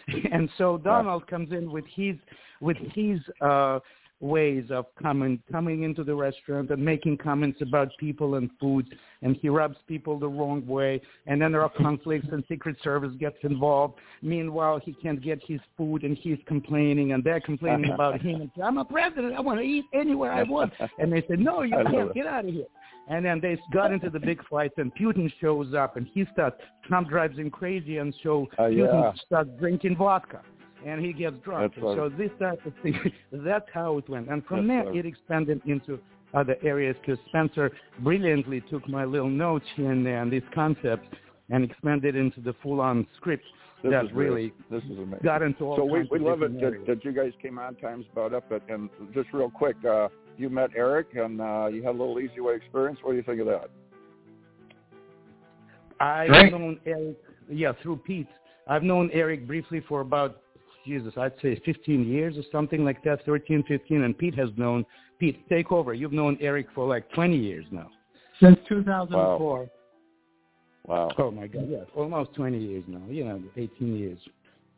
[0.31, 2.15] and so Donald comes in with his
[2.61, 3.79] with his uh,
[4.21, 8.85] ways of coming coming into the restaurant and making comments about people and food,
[9.21, 13.13] and he rubs people the wrong way, and then there are conflicts, and Secret Service
[13.19, 13.95] gets involved.
[14.21, 18.41] Meanwhile, he can't get his food, and he's complaining, and they're complaining about him.
[18.41, 19.33] And say, I'm a president.
[19.35, 22.13] I want to eat anywhere I want, and they said No, you can't.
[22.13, 22.65] Get out of here.
[23.07, 26.55] And then they got into the big fight, and Putin shows up, and he starts.
[26.87, 29.13] Trump drives him crazy, and so Uh, Putin yeah.
[29.25, 30.41] starts drinking vodka.
[30.85, 31.73] And he gets drunk.
[31.77, 31.97] Right.
[31.97, 32.99] So this type of thing,
[33.31, 34.29] that's how it went.
[34.29, 34.97] And from That's there, right.
[34.97, 35.99] it expanded into
[36.33, 41.07] other areas because Spencer brilliantly took my little notes here and there and these concepts
[41.49, 43.43] and expanded into the full-on script
[43.83, 45.19] This that is really this is amazing.
[45.23, 47.57] got into all so we, kinds we love it different that, that you guys came
[47.57, 48.51] on Times About Up.
[48.51, 52.15] It, and just real quick, uh, you met Eric and uh, you had a little
[52.15, 52.99] EZWay experience.
[53.01, 53.69] What do you think of that?
[55.99, 56.51] I've Great.
[56.51, 57.17] known Eric,
[57.49, 58.27] yeah, through Pete.
[58.67, 60.41] I've known Eric briefly for about,
[60.85, 64.85] Jesus, I'd say 15 years or something like that, 13, 15, and Pete has known,
[65.19, 65.93] Pete, take over.
[65.93, 67.89] You've known Eric for like 20 years now.
[68.39, 69.69] Since 2004.
[70.87, 71.09] Wow.
[71.17, 74.19] Oh my God, yes, almost 20 years now, you know, 18 years.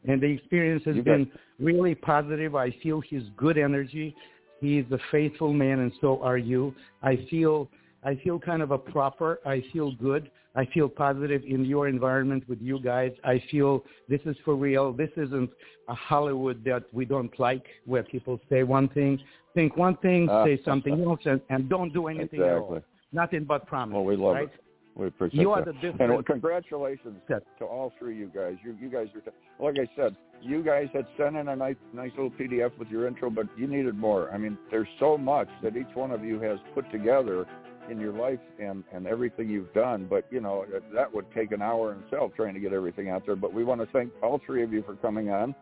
[0.07, 2.55] And the experience has You got- been really positive.
[2.55, 4.15] I feel his good energy.
[4.61, 6.73] He's a faithful man, and so are you.
[7.03, 7.69] I feel,
[8.07, 9.39] I feel kind of a proper.
[9.45, 10.31] I feel good.
[10.55, 13.11] I feel positive in your environment with you guys.
[13.25, 14.93] I feel this is for real.
[14.93, 15.49] This isn't
[15.89, 19.19] a Hollywood that we don't like, where people say one thing,
[19.53, 20.45] think one thing, Ah.
[20.45, 22.79] say something else, and, and don't do anything at all.
[23.11, 23.93] Nothing but promise.
[23.95, 24.43] Well, we love right?
[24.45, 24.61] it.
[24.95, 25.75] We appreciate You are that.
[25.81, 25.89] the.
[26.03, 27.41] And well, congratulations Yes.
[27.59, 28.55] to all three of you guys.
[28.63, 29.21] You you guys are
[29.65, 33.05] like I said, you guys had sent in a nice nice little PDF with your
[33.05, 34.31] intro, but you needed more.
[34.31, 37.45] I mean, there's so much that each one of you has put together
[37.89, 40.07] in your life and and everything you've done.
[40.09, 43.09] But you know that- that would take an hour in itself trying to get everything
[43.09, 43.35] out there.
[43.35, 45.55] But we want to thank all three of you for coming on,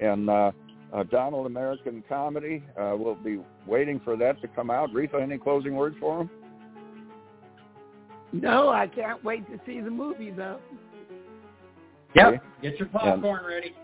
[0.00, 0.28] and.
[0.30, 0.52] uh
[0.92, 2.62] uh, Donald American Comedy.
[2.78, 4.90] Uh, we'll be waiting for that to come out.
[4.90, 6.30] Reatha, any closing words for him?
[8.32, 10.58] No, I can't wait to see the movie though.
[12.14, 12.26] Yep.
[12.26, 12.40] Okay.
[12.62, 13.74] Get your popcorn ready.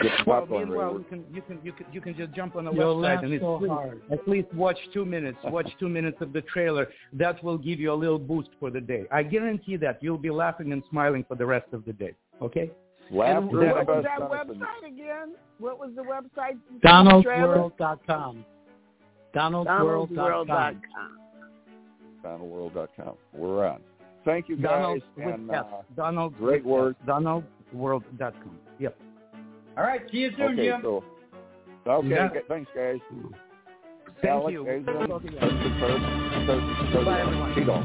[0.00, 0.98] Get Well, meanwhile, ready.
[0.98, 3.32] you can you can you can you can just jump on the You'll website and
[3.32, 3.68] it's so free.
[3.68, 4.02] hard.
[4.10, 5.38] At least watch two minutes.
[5.44, 6.88] Watch two minutes of the trailer.
[7.14, 9.04] That will give you a little boost for the day.
[9.10, 12.12] I guarantee that you'll be laughing and smiling for the rest of the day.
[12.42, 12.70] Okay?
[13.10, 14.60] Laughter And is the what was best that medicine.
[14.62, 15.34] website again?
[15.58, 16.58] What was the website?
[16.84, 18.44] Donald'sWorld.com.
[19.34, 20.06] Donald'sWorld.com.
[20.16, 21.18] Donald'sWorld.com.
[22.24, 23.14] DonaldWorld.com.
[23.32, 23.80] We're on.
[24.24, 24.72] Thank you guys.
[24.72, 25.66] Donald and F.
[25.72, 26.96] uh, Donald great work.
[27.02, 27.06] F.
[27.08, 28.58] Donald'sWorld.com.
[28.80, 28.96] Yep.
[29.76, 30.00] All right.
[30.10, 30.80] See you soon, okay, Jim.
[30.82, 31.04] so
[31.86, 32.28] okay, Yeah.
[32.28, 32.98] g- thanks guys.
[34.22, 34.64] Thank Alex, you.
[37.04, 37.54] Bye, everyone.
[37.54, 37.82] Tito.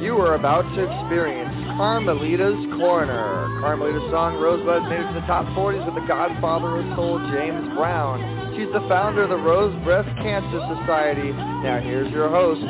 [0.00, 3.58] You are about to experience Carmelita's Corner.
[3.60, 7.66] Carmelita's song Rosebud made it to the top 40s with the godfather of soul, James
[7.74, 8.37] Brown.
[8.58, 11.30] She's the founder of the Rose Breast Cancer Society.
[11.30, 12.60] Now here's your host,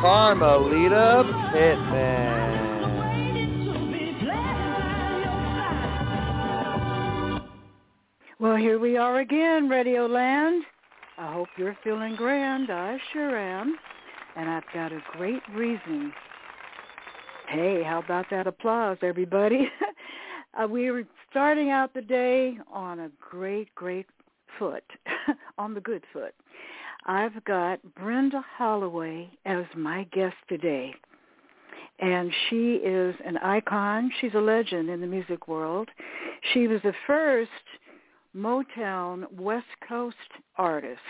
[0.00, 2.54] Carmelita Pittman.
[8.40, 10.64] Well, here we are again, Radio Land.
[11.18, 12.70] I hope you're feeling grand.
[12.70, 13.76] I sure am.
[14.36, 16.10] And I've got a great reason.
[17.50, 19.68] Hey, how about that applause, everybody?
[20.58, 24.06] uh, we are starting out the day on a great, great
[24.58, 24.84] foot,
[25.58, 26.34] on the good foot.
[27.06, 30.94] I've got Brenda Holloway as my guest today.
[32.00, 34.10] And she is an icon.
[34.20, 35.88] She's a legend in the music world.
[36.52, 37.50] She was the first
[38.36, 40.16] Motown West Coast
[40.56, 41.00] artist.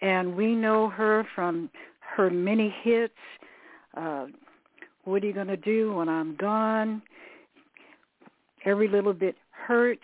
[0.00, 1.70] And we know her from
[2.16, 3.12] her many hits,
[3.96, 4.26] uh,
[5.04, 7.02] What Are You Gonna Do When I'm Gone,
[8.64, 10.00] Every Little Bit Hurts,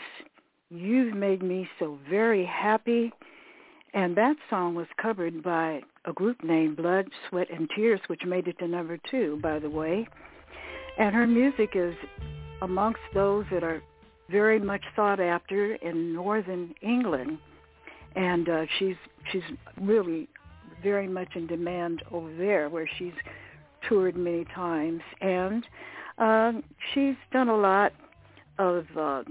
[0.75, 3.13] You've Made Me So Very Happy.
[3.93, 8.49] And that song was covered by a group named Blood, Sweat, and Tears, which made
[8.49, 10.09] it to number two, by the way.
[10.99, 11.95] And her music is
[12.61, 13.83] amongst those that are
[14.29, 17.39] very much sought after in northern England,
[18.17, 18.97] and uh, she's
[19.31, 19.43] she's
[19.81, 20.29] really
[20.83, 23.13] very much in demand over there, where she's
[23.89, 25.67] toured many times, and
[26.19, 26.53] uh,
[26.93, 27.93] she's done a lot
[28.59, 29.23] of uh,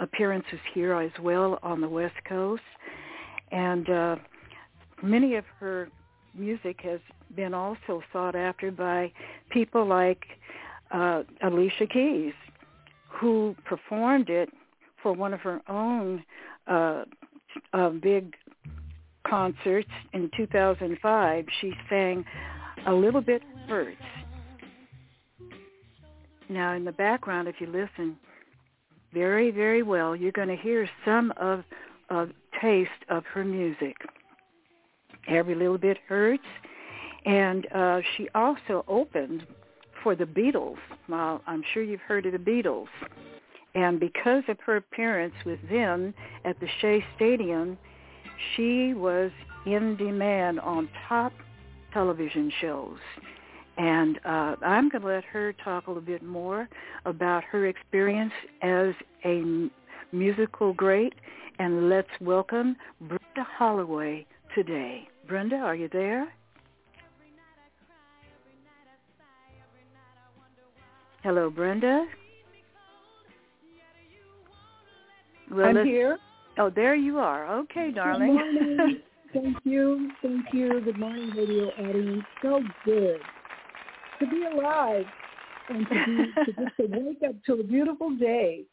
[0.00, 2.62] appearances here as well on the West Coast,
[3.52, 4.16] and uh,
[5.02, 5.88] many of her
[6.34, 7.00] music has
[7.36, 9.12] been also sought after by
[9.50, 10.24] people like
[10.90, 12.32] uh, Alicia Keys
[13.08, 14.48] who performed it
[15.02, 16.24] for one of her own
[16.66, 17.04] uh,
[17.72, 18.34] uh, big
[19.26, 21.44] concerts in 2005.
[21.60, 22.24] She sang
[22.86, 23.96] "A Little Bit Hurts."
[26.48, 28.16] Now, in the background, if you listen
[29.12, 31.64] very, very well, you're going to hear some of
[32.10, 32.26] a
[32.60, 33.96] taste of her music.
[35.28, 36.42] Every little bit hurts,
[37.24, 39.46] and uh, she also opened
[40.02, 40.78] for the Beatles.
[41.08, 42.88] Well, I'm sure you've heard of the Beatles.
[43.74, 47.78] And because of her appearance with them at the Shea Stadium,
[48.56, 49.30] she was
[49.66, 51.32] in demand on top
[51.92, 52.98] television shows.
[53.80, 56.68] And uh, I'm going to let her talk a little bit more
[57.06, 58.92] about her experience as
[59.24, 59.70] a
[60.12, 61.14] musical great.
[61.58, 65.08] And let's welcome Brenda Holloway today.
[65.26, 66.30] Brenda, are you there?
[71.22, 72.04] Hello, Brenda.
[75.50, 76.18] Well, I'm here.
[76.58, 77.60] Oh, there you are.
[77.60, 78.36] Okay, darling.
[78.36, 79.02] Good morning.
[79.32, 80.10] Thank you.
[80.20, 80.82] Thank you.
[80.84, 82.24] Good morning, radio audience.
[82.42, 83.20] So good
[84.20, 85.04] to be alive
[85.68, 88.64] and to be to just to wake up to a beautiful day.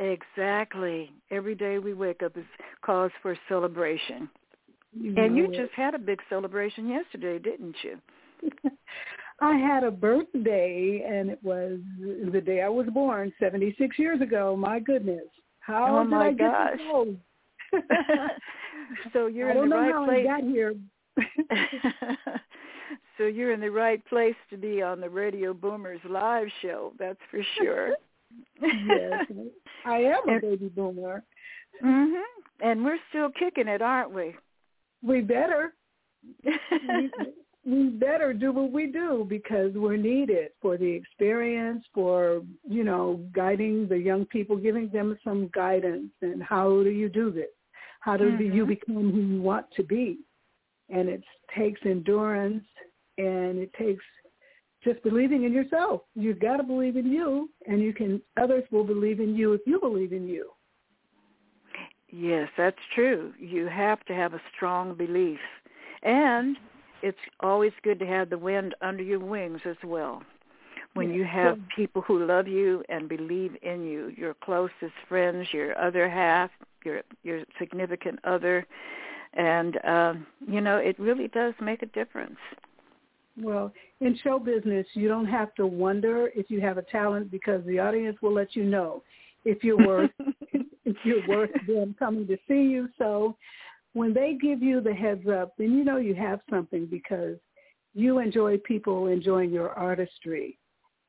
[0.00, 1.10] Exactly.
[1.30, 2.44] Every day we wake up is
[2.84, 4.28] cause for celebration.
[4.92, 7.98] You and you know just had a big celebration yesterday, didn't you?
[9.40, 11.78] I had a birthday, and it was
[12.32, 14.56] the day I was born, 76 years ago.
[14.56, 15.26] My goodness.
[15.60, 16.78] How oh did I get gosh.
[16.78, 17.16] to know?
[19.12, 20.26] so you're I in don't the know right how place.
[20.28, 20.74] I got here.
[23.16, 26.92] So you're in the right place to be on the Radio Boomers live show.
[26.98, 27.94] That's for sure.
[28.60, 29.24] yes,
[29.86, 31.22] I am a baby boomer.
[31.82, 32.22] Mhm.
[32.60, 34.34] And we're still kicking it, aren't we?
[35.02, 35.72] We better.
[36.44, 37.10] we,
[37.64, 43.20] we better do what we do because we're needed for the experience, for, you know,
[43.32, 47.46] guiding the young people, giving them some guidance and how do you do this?
[48.00, 48.68] How do you Mhm.
[48.68, 50.18] become who you want to be?
[50.88, 51.22] And it
[51.56, 52.64] takes endurance
[53.18, 54.04] and it takes
[54.84, 56.02] just believing in yourself.
[56.14, 59.60] You've got to believe in you and you can others will believe in you if
[59.66, 60.50] you believe in you.
[62.10, 63.32] Yes, that's true.
[63.38, 65.40] You have to have a strong belief.
[66.02, 66.56] And
[67.02, 70.22] it's always good to have the wind under your wings as well.
[70.94, 75.48] When Yes, you have people who love you and believe in you, your closest friends,
[75.52, 76.50] your other half,
[76.84, 78.66] your your significant other,
[79.34, 82.36] and um, you know it really does make a difference.
[83.40, 87.64] Well, in show business, you don't have to wonder if you have a talent because
[87.66, 89.02] the audience will let you know
[89.44, 90.10] if you're worth
[90.84, 92.88] if you're worth them coming to see you.
[92.98, 93.36] So
[93.92, 97.36] when they give you the heads up, then you know you have something because
[97.94, 100.58] you enjoy people enjoying your artistry.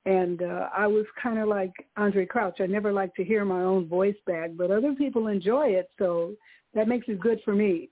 [0.06, 2.62] And uh, I was kind of like Andraé Crouch.
[2.62, 6.34] I never like to hear my own voice back, but other people enjoy it, so
[6.74, 7.90] that makes it good for me.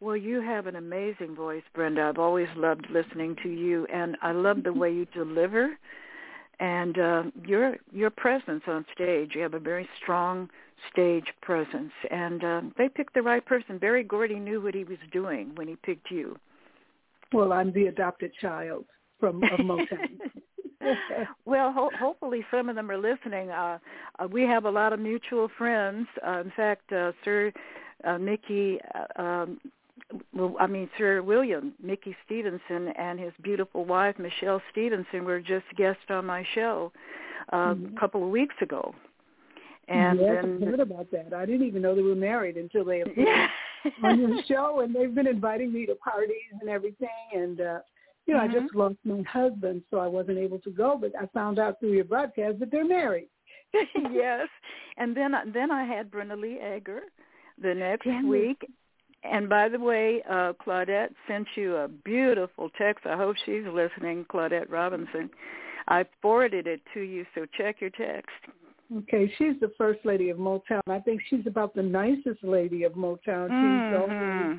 [0.00, 2.02] Well, you have an amazing voice, Brenda.
[2.02, 5.76] I've always loved listening to you, and I love the way you deliver
[6.60, 9.32] and uh, your your presence on stage.
[9.34, 10.48] You have a very strong
[10.92, 13.78] stage presence, and uh, they picked the right person.
[13.78, 16.36] Berry Gordy knew what he was doing when he picked you.
[17.32, 18.84] Well, I'm the adopted child
[19.18, 20.20] from of Motown.
[21.44, 23.50] well, ho- hopefully some of them are listening.
[23.50, 23.78] Uh,
[24.18, 26.06] uh, we have a lot of mutual friends.
[26.26, 27.52] Uh, in fact, uh, Sir
[28.04, 29.58] uh, Mickey, uh, um,
[30.58, 36.02] I mean Sir William Mickey Stevenson and his beautiful wife Michelle Stevenson were just guests
[36.08, 36.92] on my show
[37.52, 37.96] uh, Mhm.
[37.96, 38.94] a couple of weeks ago.
[39.88, 41.32] And yes, then I've heard about that.
[41.32, 43.48] I didn't even know they were married until they appeared
[44.02, 47.08] on your show, and they've been inviting me to parties and everything.
[47.34, 47.80] And uh,
[48.26, 48.50] you know, Mhm.
[48.50, 50.96] I just lost my husband, so I wasn't able to go.
[50.98, 53.28] But I found out through your broadcast that they're married.
[54.12, 54.48] yes.
[54.98, 57.02] And then then I had Brenda Lee Eager
[57.60, 58.64] the next week.
[59.24, 63.04] And by the way, uh, Claudette sent you a beautiful text.
[63.06, 65.28] I hope she's listening, Claudette Robinson.
[65.88, 68.30] I forwarded it to you, so check your text.
[68.96, 70.80] Okay, she's the first lady of Motown.
[70.88, 73.48] I think she's about the nicest lady of Motown.
[73.48, 74.58] She's always,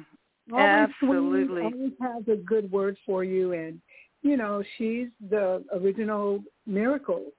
[0.52, 1.62] always Absolutely.
[1.64, 3.82] always has a good word for you, and
[4.22, 7.32] you know she's the original miracle.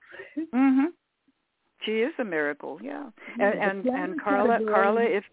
[0.53, 0.87] Mhm.
[1.85, 3.09] She is a miracle, yeah.
[3.39, 4.75] And and, and Carla, category.
[4.75, 5.25] Carla, if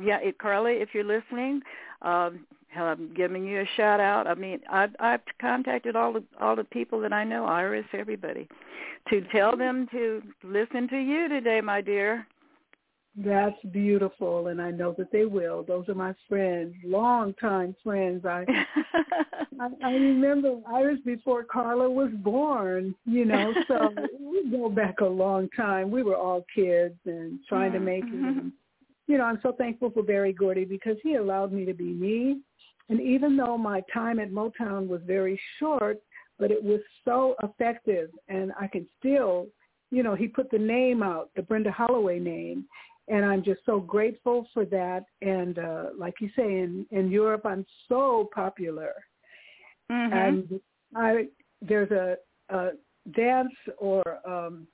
[0.00, 1.60] yeah, if, Carla, if you're listening,
[2.02, 2.46] um,
[2.76, 4.26] I'm giving you a shout out.
[4.26, 8.48] I mean, I've I've contacted all the all the people that I know, Iris, everybody,
[9.10, 12.26] to tell them to listen to you today, my dear.
[13.16, 15.64] That's beautiful, and I know that they will.
[15.64, 18.24] Those are my friends, longtime friends.
[18.24, 18.46] I
[19.60, 23.90] I, I remember Iris before Carla was born, you know, so
[24.20, 25.90] we go back a long time.
[25.90, 28.12] We were all kids and trying to make it.
[28.12, 28.38] Mhm.
[28.38, 28.52] And,
[29.06, 32.40] you know, I'm so thankful for Berry Gordy because he allowed me to be me.
[32.88, 36.00] And even though my time at Motown was very short,
[36.38, 39.46] but it was so effective and I can still,
[39.90, 42.64] you know, he put the name out, the Brenda Holloway name.
[43.12, 45.04] And I'm just so grateful for that.
[45.20, 48.92] And uh, like you say, in, in Europe, I'm so popular
[49.92, 50.12] Mhm.
[50.12, 50.60] and
[50.94, 51.28] I
[51.60, 52.16] there's a,
[52.48, 52.70] a
[53.12, 54.66] dance or um,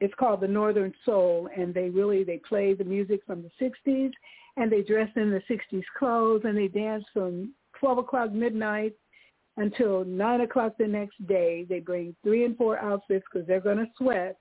[0.00, 4.10] it's called the Northern Soul, and they really they play the music from the '60s,
[4.56, 8.94] and they dress in the '60s clothes, and they dance from 12 o'clock midnight
[9.56, 11.66] until nine o'clock the next day.
[11.68, 14.36] They bring three and four outfits because they're going to sweat,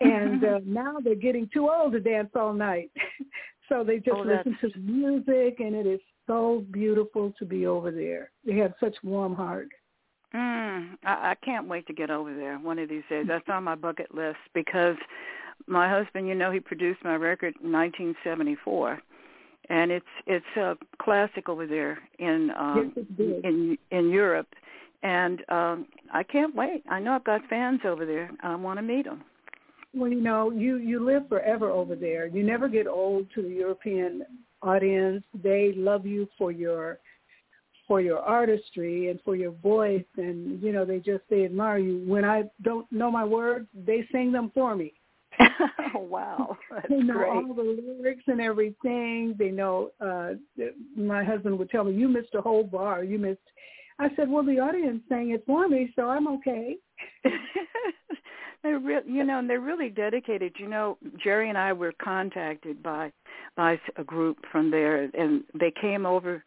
[0.00, 2.90] and uh, now they're getting too old to dance all night,
[3.68, 7.66] so they just Oh, listen to the music, and it is so beautiful to be
[7.66, 8.30] over there.
[8.44, 9.68] They have such warm heart.
[10.34, 13.26] Mm, I, I can't wait to get over there one of these days.
[13.26, 14.96] That's on my bucket list because
[15.66, 19.00] my husband, you know, he produced my record in 1974,
[19.68, 23.04] and it's it's a classic over there in um, yes,
[23.44, 24.48] in in Europe,
[25.02, 26.84] and um, I can't wait.
[26.88, 28.30] I know I've got fans over there.
[28.42, 29.24] I want to meet them.
[29.92, 32.26] Well, you know, you you live forever over there.
[32.26, 34.22] You never get old to the European
[34.62, 35.24] audience.
[35.42, 36.98] They love you for your
[37.88, 40.04] for your artistry and for your voice.
[40.16, 42.04] And you know they just they admire you.
[42.06, 44.92] When i don't know my words they sing them for me.
[45.94, 46.56] Oh, wow.
[46.70, 47.30] That's they know great.
[47.30, 49.34] all the lyrics and everything.
[49.38, 50.34] They know uh
[50.96, 53.02] my husband would tell me you missed a whole bar.
[53.02, 53.40] You missed
[53.98, 56.76] i said well the audience sang it for me so i'm okay
[58.62, 60.54] they're real you know and they're really dedicated.
[60.58, 63.12] You know jerry and i were contacted by
[63.56, 66.42] by a group from there and they came over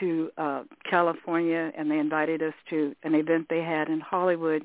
[0.00, 4.64] to uh california and they invited us to an event they had in hollywood.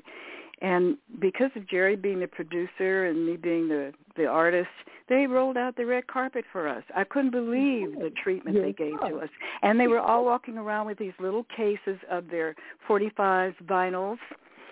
[0.62, 4.68] And because of jerry being the producer and me being the the artist
[5.10, 6.84] they rolled out the red carpet for us.
[6.96, 9.28] I couldn't believe the treatment they gave to us.
[9.60, 12.54] And they were all walking around with these little cases of their
[12.86, 14.18] 45 vinyls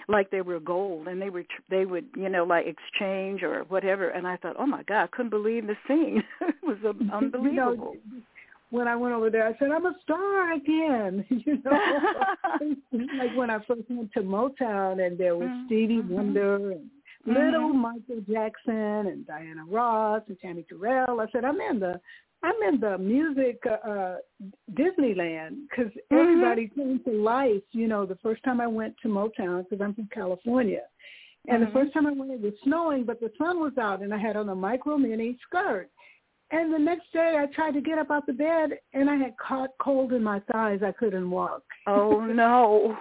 [0.09, 4.09] like they were gold and they were they would you know like exchange or whatever
[4.11, 6.79] and i thought oh my god i couldn't believe the scene it was
[7.13, 7.95] unbelievable you know,
[8.71, 11.25] when I went over there, I said, I'm a star again.
[11.47, 12.77] You know,
[13.17, 16.91] like when I first went to Motown and there was Stevie Wonder and
[17.27, 17.39] Mm-hmm.
[17.39, 21.21] little Michael Jackson and Diana Ross and Tammy Terrell.
[21.21, 22.01] I said, I'm in the
[22.43, 24.17] I'm in the music uh, uh
[24.73, 26.17] Disneyland because Mm-hmm.
[26.17, 27.63] everybody came to life.
[27.73, 30.83] You know, the first time I went to Motown because I'm from California,
[31.49, 31.73] and Mm-hmm.
[31.73, 34.19] the first time I went, it was snowing, but the sun was out, and I
[34.19, 35.91] had on a micro mini skirt.
[36.51, 39.37] And the next day, I tried to get up out the bed, and I had
[39.37, 40.81] caught cold in my thighs.
[40.83, 41.63] I couldn't walk.
[41.87, 42.97] oh no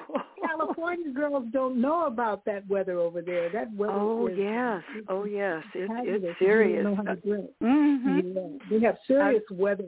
[0.46, 3.50] California girls don't know about that weather over there.
[3.50, 3.94] That weather.
[3.94, 7.50] oh is, yes oh yes it, it's serious don't know how to dress.
[7.62, 9.86] hmm Yeah, they have serious weather.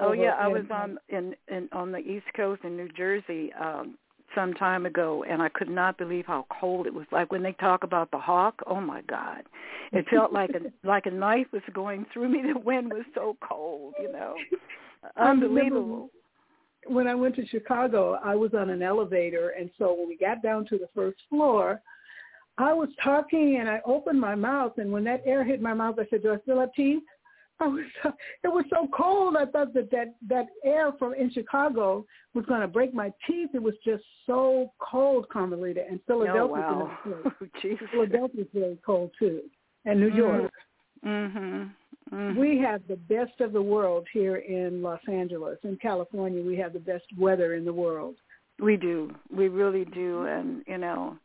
[0.00, 3.98] Oh yeah, I was on in, in on the East Coast in New Jersey um
[4.38, 7.06] some time ago and I could not believe how cold it was.
[7.10, 9.42] Like when they talk about the hawk, oh my god.
[9.90, 12.42] It felt like a like a knife was going through me.
[12.54, 14.34] The wind was so cold, you know.
[15.16, 16.10] I Unbelievable.
[16.86, 20.40] When I went to Chicago, I was on an elevator, and so when we got
[20.42, 21.82] down to the first floor,
[22.56, 25.96] I was talking and I opened my mouth, and when that air hit my mouth,
[25.98, 27.02] I said, "Do I still have teeth?"
[27.60, 28.12] I was so,
[28.44, 29.36] it was so cold.
[29.36, 33.50] I thought that that that air from in Chicago was going to break my teeth.
[33.52, 36.64] It was just so cold, Carmelita, and Philadelphia.
[36.68, 37.32] Oh, wow.
[37.62, 37.88] Jesus.
[37.90, 39.42] Philadelphia's very cold too,
[39.84, 40.52] and New York.
[41.04, 41.70] Mhm.
[42.12, 42.36] Mhm.
[42.36, 45.58] We have the best of the world here in Los Angeles.
[45.62, 48.16] In California, we have the best weather in the world.
[48.60, 49.14] We do.
[49.30, 50.22] We really do.
[50.22, 51.16] And, you know,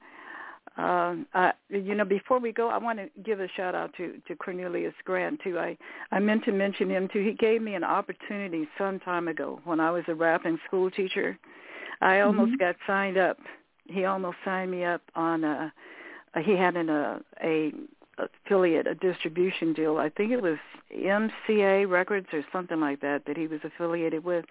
[0.78, 4.36] uh, you know, before we go, I want to give a shout out to, to
[4.36, 5.60] Cornelius Grant, too.
[5.60, 5.78] I,
[6.12, 7.24] I meant to mention him, too.
[7.24, 11.38] He gave me an opportunity some time ago when I was a rapping school teacher.
[12.02, 12.60] I almost Mhm.
[12.60, 13.38] got signed up.
[13.86, 15.72] He almost signed me up on a,
[16.34, 17.72] a he had an, a, a
[18.18, 19.98] affiliate, a distribution deal.
[19.98, 20.58] I think it was
[20.92, 24.46] MCA Records or something like that that he was affiliated with.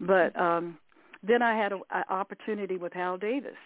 [0.00, 0.78] But um
[1.22, 3.58] then I had an opportunity with Hal Davis,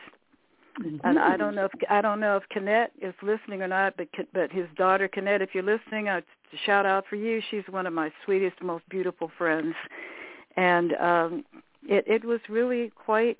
[1.04, 4.08] and I don't know if I don't know if Kenneth is listening or not, but
[4.32, 6.22] but his daughter Kenneth, if you're listening, I
[6.66, 7.40] shout out for you.
[7.50, 9.74] She's one of my sweetest, most beautiful friends,
[10.56, 11.44] and um
[11.86, 13.38] it it was really quite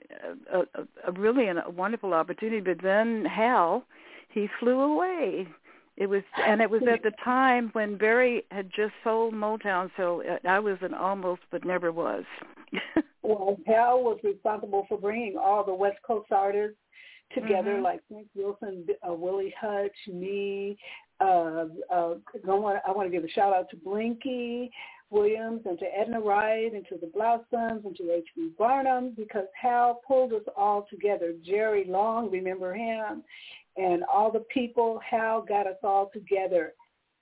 [0.52, 0.64] a, a,
[1.08, 2.60] a really a wonderful opportunity.
[2.60, 3.84] But then Hal,
[4.30, 5.48] he flew away.
[5.96, 10.24] It was, and it was at the time when Berry had just sold Motown, so
[10.44, 12.24] I was an almost but never was.
[13.22, 16.76] well, Hal was responsible for bringing all the West Coast artists
[17.34, 17.82] together, Mhm.
[17.82, 20.78] like Frank Wilson, uh, Willie Hutch, me.
[21.20, 22.14] Uh, uh,
[22.48, 24.70] I want I want to give a shout out to Blinky
[25.10, 28.50] Williams and to Edna Wright and to the Blossoms and to H.B.
[28.58, 31.32] Barnum because Hal pulled us all together.
[31.42, 33.22] Jerry Long, remember him?
[33.76, 36.74] and all the people, Hal got us all together.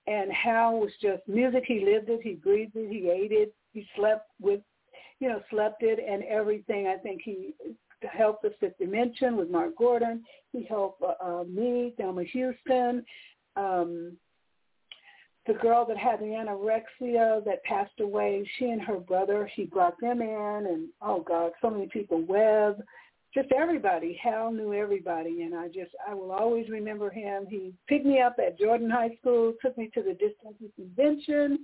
[0.07, 1.65] And Hal was just music.
[1.67, 2.21] He lived it.
[2.23, 2.91] He breathed it.
[2.91, 3.55] He ate it.
[3.73, 4.61] He slept with,
[5.19, 6.89] you know, slept it and everything.
[6.89, 7.55] I think he
[8.11, 10.25] helped us Fifth Dimension with Marc Gordon.
[10.53, 13.05] He helped uh, uh, me, Thelma Houston.
[13.57, 14.17] Um,
[15.47, 20.01] the girl that had the anorexia that passed away, she and her brother, he brought
[20.01, 22.23] them in, and oh God, so many people.
[22.23, 22.83] Webb,
[23.35, 24.19] just everybody.
[24.23, 27.47] Hal knew everybody, and I just I will always remember him.
[27.49, 31.59] He picked me up at Jordan High School, took me to the Disc Jockey Convention,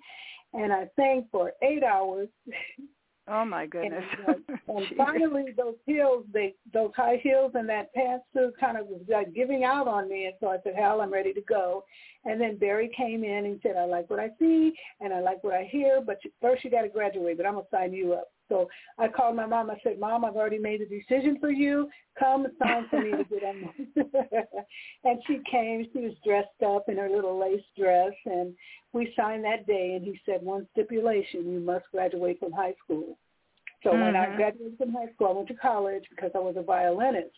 [0.55, 2.29] and I sang for eight hours.
[3.31, 4.05] Oh my goodness!
[4.27, 8.87] And, uh, and finally, those heels, they those high heels and that pantsuit kind of
[8.87, 10.27] was like giving out on me.
[10.27, 11.85] And so I said, "Hal, I'm ready to go."
[12.25, 15.45] And then Berry came in and said, "I like what I see and I like
[15.45, 17.37] what I hear, but first you got to graduate.
[17.37, 18.69] But I'm gonna sign you up." So
[18.99, 19.71] I called my mom.
[19.71, 21.89] I said, "Mom, I've already made a decision for you.
[22.19, 23.75] Come and sign for me to get on."
[25.05, 25.87] and she came.
[25.93, 28.55] She was dressed up in her little lace dress, and
[28.93, 29.95] we signed that day.
[29.95, 33.19] And he said, "One stipulation: you must graduate from high school."
[33.83, 34.01] So mm-hmm.
[34.01, 37.37] when I graduated from high school, I went to college because I was a violinist,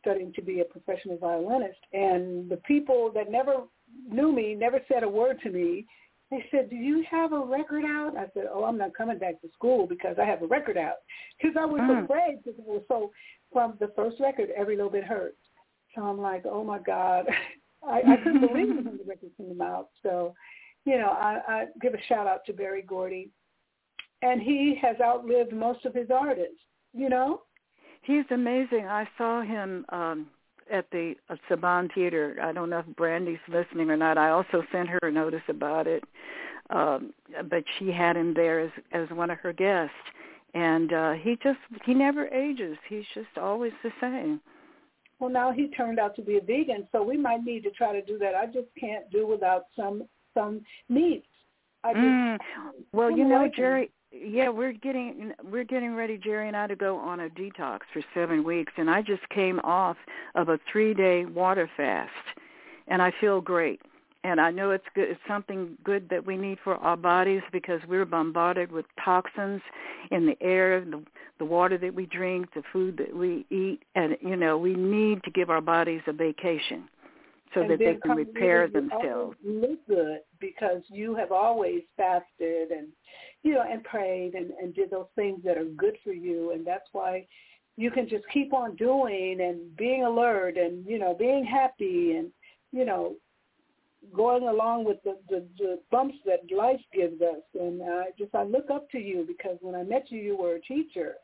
[0.00, 1.78] studying to be a professional violinist.
[1.92, 3.64] And the people that never
[4.08, 5.86] knew me never said a word to me
[6.30, 8.16] they said, do you have a record out?
[8.16, 10.96] I said, oh, I'm not coming back to school because I have a record out.
[11.40, 12.04] Because I was mm.
[12.04, 13.12] afraid because it was so,
[13.52, 15.36] from the first record, Every Little Bit Hurts.
[15.94, 17.26] So I'm like, oh, my God.
[17.86, 19.90] I, I couldn't believe it when the record came out.
[20.02, 20.34] So,
[20.84, 23.30] you know, I, I give a shout out to Berry Gordy.
[24.22, 26.58] And he has outlived most of his artists,
[26.92, 27.42] you know?
[28.02, 28.86] He's amazing.
[28.86, 30.28] I saw him um
[30.70, 32.36] at the uh, Saban Theater.
[32.42, 34.18] I don't know if Brandy's listening or not.
[34.18, 36.04] I also sent her a notice about it,
[36.70, 37.12] um,
[37.48, 39.94] but she had him there as as one of her guests,
[40.54, 42.76] and uh, he just he never ages.
[42.88, 44.40] He's just always the same.
[45.18, 47.92] Well, now he turned out to be a vegan, so we might need to try
[47.92, 48.34] to do that.
[48.34, 50.04] I just can't do without some
[50.34, 51.26] some meats.
[51.84, 52.38] I just, mm.
[52.92, 56.96] Well, you know, Jerry, yeah, we're getting we're getting ready, Jerry and I, to go
[56.98, 59.96] on a detox for seven weeks, and I just came off
[60.34, 62.10] of a three day water fast,
[62.88, 63.80] and I feel great.
[64.24, 65.08] And I know it's good.
[65.08, 69.62] It's something good that we need for our bodies because we're bombarded with toxins
[70.10, 71.02] in the air, the
[71.38, 75.22] the water that we drink, the food that we eat, and you know we need
[75.24, 76.88] to give our bodies a vacation
[77.54, 79.36] so and that they can repair themselves.
[79.44, 82.88] Look good because you have always fasted and
[83.42, 86.66] you know and prayed and and did those things that are good for you, and
[86.66, 87.26] that's why
[87.76, 92.30] you can just keep on doing and being alert and you know being happy and
[92.72, 93.14] you know
[94.14, 97.42] going along with the, the, the bumps that life gives us.
[97.58, 100.56] And I just I look up to you because when I met you, you were
[100.56, 101.14] a teacher,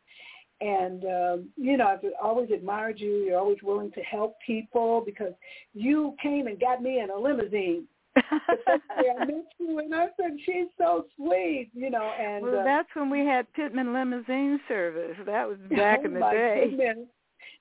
[0.63, 3.25] and um, you know I've always admired you.
[3.25, 5.33] You're always willing to help people because
[5.75, 7.87] you came and got me in a limousine.
[8.15, 12.11] I met you, and I said she's so sweet, you know.
[12.21, 15.17] And well, uh, that's when we had Pittman limousine service.
[15.27, 16.67] That was back oh in the day.
[16.71, 17.09] Goodness.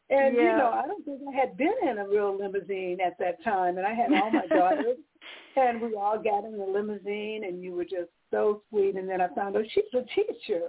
[0.09, 0.41] And yeah.
[0.41, 3.77] you know, I don't think I had been in a real limousine at that time,
[3.77, 4.97] and I had all my daughters,
[5.55, 8.95] and we all got in the limousine, and you were just so sweet.
[8.95, 10.63] And then I found out she's a teacher,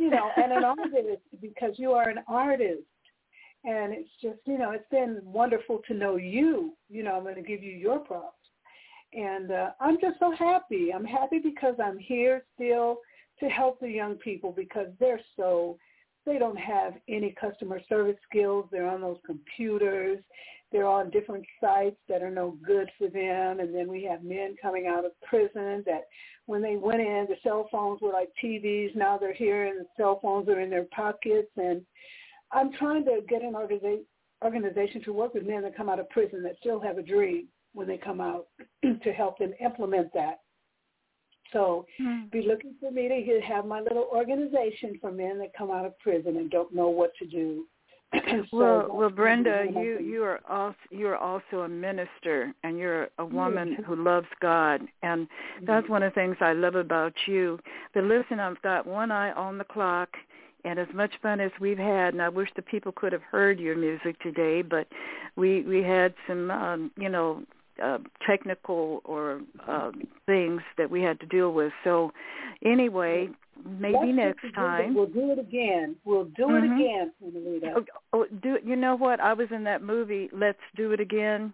[0.00, 2.80] you know, and an artist because you are an artist.
[3.64, 6.72] And it's just, you know, it's been wonderful to know you.
[6.88, 8.34] You know, I'm going to give you your props.
[9.12, 10.90] And uh, I'm just so happy.
[10.94, 13.00] I'm happy because I'm here still
[13.40, 15.76] to help the young people because they're so,
[16.24, 18.66] they don't have any customer service skills.
[18.72, 20.20] They're on those computers.
[20.72, 23.60] They're on different sites that are no good for them.
[23.60, 26.06] And then we have men coming out of prison that
[26.50, 28.96] when they went in, the cell phones were like TVs.
[28.96, 31.48] Now they're here and the cell phones are in their pockets.
[31.56, 31.80] And
[32.50, 34.02] I'm trying to get an organiza-
[34.44, 37.46] organization to work with men that come out of prison that still have a dream
[37.72, 38.48] when they come out
[38.82, 40.40] to help them implement that.
[41.52, 42.26] So mm-hmm.
[42.32, 45.96] be looking for me to have my little organization for men that come out of
[46.00, 47.64] prison and don't know what to do
[48.30, 53.08] so well, well, Brenda, you you are also you are also a minister, and you're
[53.18, 55.28] a woman who loves God, and
[55.64, 57.58] that's one of the things I love about you.
[57.94, 60.08] But listen, I've got one eye on the clock,
[60.64, 63.60] and as much fun as we've had, and I wish the people could have heard
[63.60, 64.88] your music today, but
[65.36, 67.44] we we had some, um, you know,
[67.82, 69.90] uh, technical or uh,
[70.26, 71.72] things that we had to deal with.
[71.84, 72.12] So,
[72.64, 73.28] anyway,
[73.64, 74.94] maybe next time.
[74.94, 75.96] We'll do it again.
[76.04, 76.72] We'll do mm-hmm.
[76.72, 77.74] it again, Anita.
[77.76, 79.20] Oh, oh, do you know what?
[79.20, 80.28] I was in that movie.
[80.32, 81.52] Let's do it again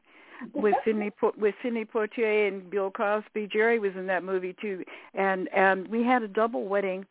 [0.53, 3.49] with Sidney with Sidney Poitier and Bill Cosby.
[3.53, 4.85] Jerry was in that movie too,
[5.15, 7.07] and and we had a double wedding,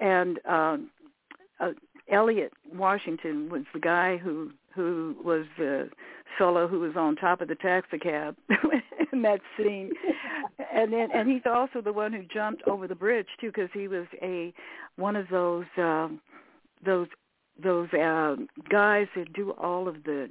[0.00, 0.90] and um,
[1.60, 1.70] uh,
[2.10, 5.88] Elliot Washington was the guy who who was the
[6.38, 8.36] fellow who was on top of the taxi cab
[9.12, 9.90] in that scene.
[10.72, 13.88] And then and he's also the one who jumped over the bridge too because he
[13.88, 14.52] was a
[14.96, 16.20] one of those um
[16.84, 17.08] those
[17.62, 18.36] those uh
[18.70, 20.30] guys that do all of the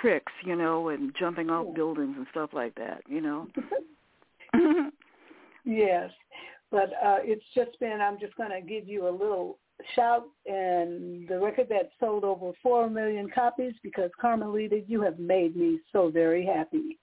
[0.00, 3.48] tricks you know and jumping off buildings and stuff like that you know?
[5.68, 6.10] Yes,
[6.70, 8.00] but uh, it's just been.
[8.00, 9.58] I'm just going to give you a little
[9.94, 15.56] shout and the record that sold over four million copies because Carmelita, you have made
[15.56, 16.98] me so very happy.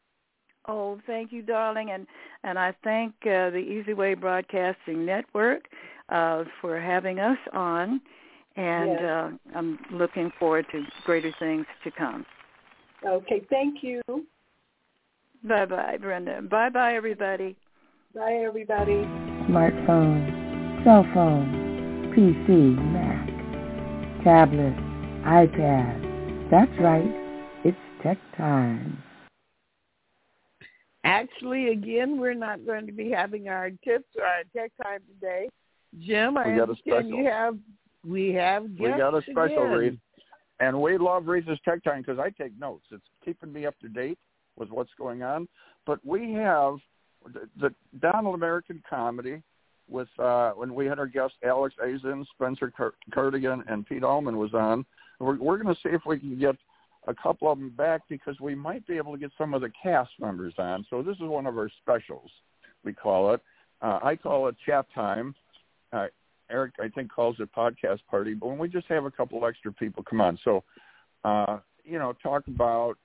[0.68, 2.08] Oh, thank you, darling, and
[2.44, 5.66] and I thank uh, the EZWay Broadcasting Network
[6.10, 8.02] uh, for having us on,
[8.56, 9.04] and Yes.
[9.04, 12.26] uh, I'm looking forward to greater things to come.
[13.06, 14.02] Okay, thank you.
[15.44, 16.42] Bye bye, Brenda.
[16.42, 17.56] Bye bye, everybody.
[18.16, 19.04] Bye, everybody.
[19.48, 21.65] Smartphone, cell phone,
[22.16, 23.28] PC, Mac,
[24.24, 24.74] tablet,
[25.26, 26.50] iPad.
[26.50, 27.12] That's right.
[27.66, 29.04] It's tech time.
[31.04, 35.50] Actually, again, we're not going to be having our tips or our tech time today.
[36.00, 37.10] Jim, I got understand special.
[37.10, 37.58] you have
[38.08, 39.72] we have We got a special, again.
[39.72, 40.00] Reed.
[40.62, 42.86] And we love Reatha's Tech Time because I take notes.
[42.92, 44.18] It's keeping me up to date
[44.56, 45.50] with what's going on.
[45.86, 46.76] But we have
[47.26, 49.42] the, the Donald American Comedy
[49.90, 54.38] with uh, when we had our guests Alex Azen, Spencer Car- Cadigan, and Pete Allman
[54.38, 54.86] was on.
[55.20, 56.56] We're, we're going to see if we can get
[57.08, 59.72] a couple of them back because we might be able to get some of the
[59.82, 60.86] cast members on.
[60.90, 62.32] So this is one of our specials,
[62.84, 63.42] we call it.
[63.82, 65.36] Uh, I call it chat time.
[65.94, 66.08] Uh,
[66.50, 68.34] Eric, I think, calls it podcast party.
[68.34, 70.64] But when we just have a couple extra people come on, so
[71.24, 72.96] uh, you know, talk about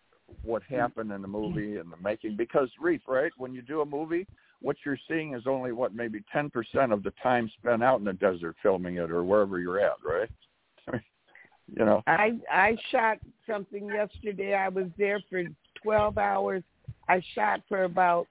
[0.43, 2.37] what happened in the movie and the making.
[2.37, 3.33] Because Reatha, right?
[3.37, 4.27] When you do a movie,
[4.61, 8.05] what you're seeing is only what maybe ten percent of the time spent out in
[8.05, 10.31] the desert filming it or wherever you're at, right?
[11.77, 12.03] you know.
[12.07, 14.55] I I shot something yesterday.
[14.55, 15.45] I was there for
[15.83, 16.63] 12 hours.
[17.09, 18.27] I shot for about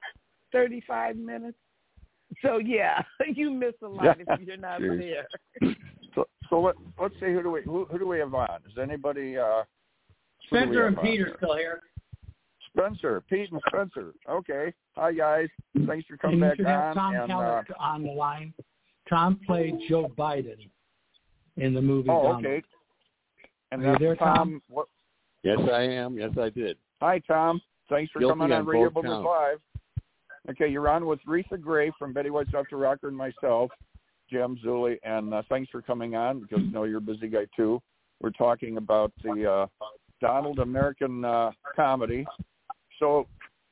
[0.51, 1.57] 35 minutes.
[2.41, 3.01] So yeah,
[3.36, 4.36] you miss a lot Yeah.
[4.36, 4.99] if you're not Jeez.
[5.61, 5.75] there.
[6.15, 8.61] So, so let, let's see who do we who, who do we have on?
[8.67, 9.38] Is anybody?
[9.38, 9.61] Uh,
[10.49, 11.84] who Spencer and on Pete are still here.
[12.76, 14.13] Spencer, Pete, and Spencer.
[14.30, 15.47] Okay, hi guys.
[15.88, 16.95] Thanks for And coming you back should have on.
[16.95, 18.53] Tom and, uh, Keller on the line.
[19.09, 20.70] Tom played Joe Biden
[21.57, 22.09] in the movie.
[22.09, 22.45] oh, Donald.
[22.45, 22.61] okay.
[23.72, 24.36] And Are you there, Tom.
[24.36, 24.61] Tom?
[24.70, 24.88] What,
[25.43, 26.17] Yes, I am.
[26.17, 26.78] Yes, I did.
[27.01, 27.61] hi, Tom.
[27.89, 29.26] Thanks for Guilty coming on on Radio both Boomers counts.
[29.26, 29.59] Live.
[30.51, 33.72] Okay, you're on with Reatha Grey from Betty White's After Rocker and myself,
[34.32, 37.45] Jim Zuley, and uh, thanks for coming on because I know you're a busy guy
[37.55, 37.82] too.
[38.22, 39.67] We're talking about the uh,
[40.22, 42.26] Donald American uh, comedy.
[43.00, 43.28] So,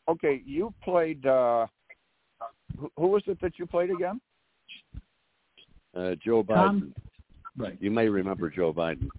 [0.09, 1.25] okay, you played.
[1.25, 1.67] Uh,
[2.79, 4.19] who, who was it that you played again?
[5.95, 6.55] Uh, Joe Biden.
[6.55, 6.93] Tom-
[7.59, 7.75] Right.
[7.81, 9.09] You may remember Joe Biden.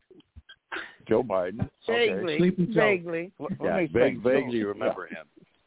[1.09, 1.69] Joe Biden.
[1.89, 2.09] Okay.
[2.09, 3.33] Vaguely, Sleeping vaguely.
[3.41, 4.23] Let- let Yeah, me vague, think.
[4.23, 4.65] vaguely Yeah.
[4.67, 5.27] remember him.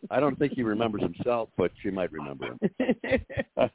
[0.10, 3.20] I don't think he remembers himself, but you might remember him.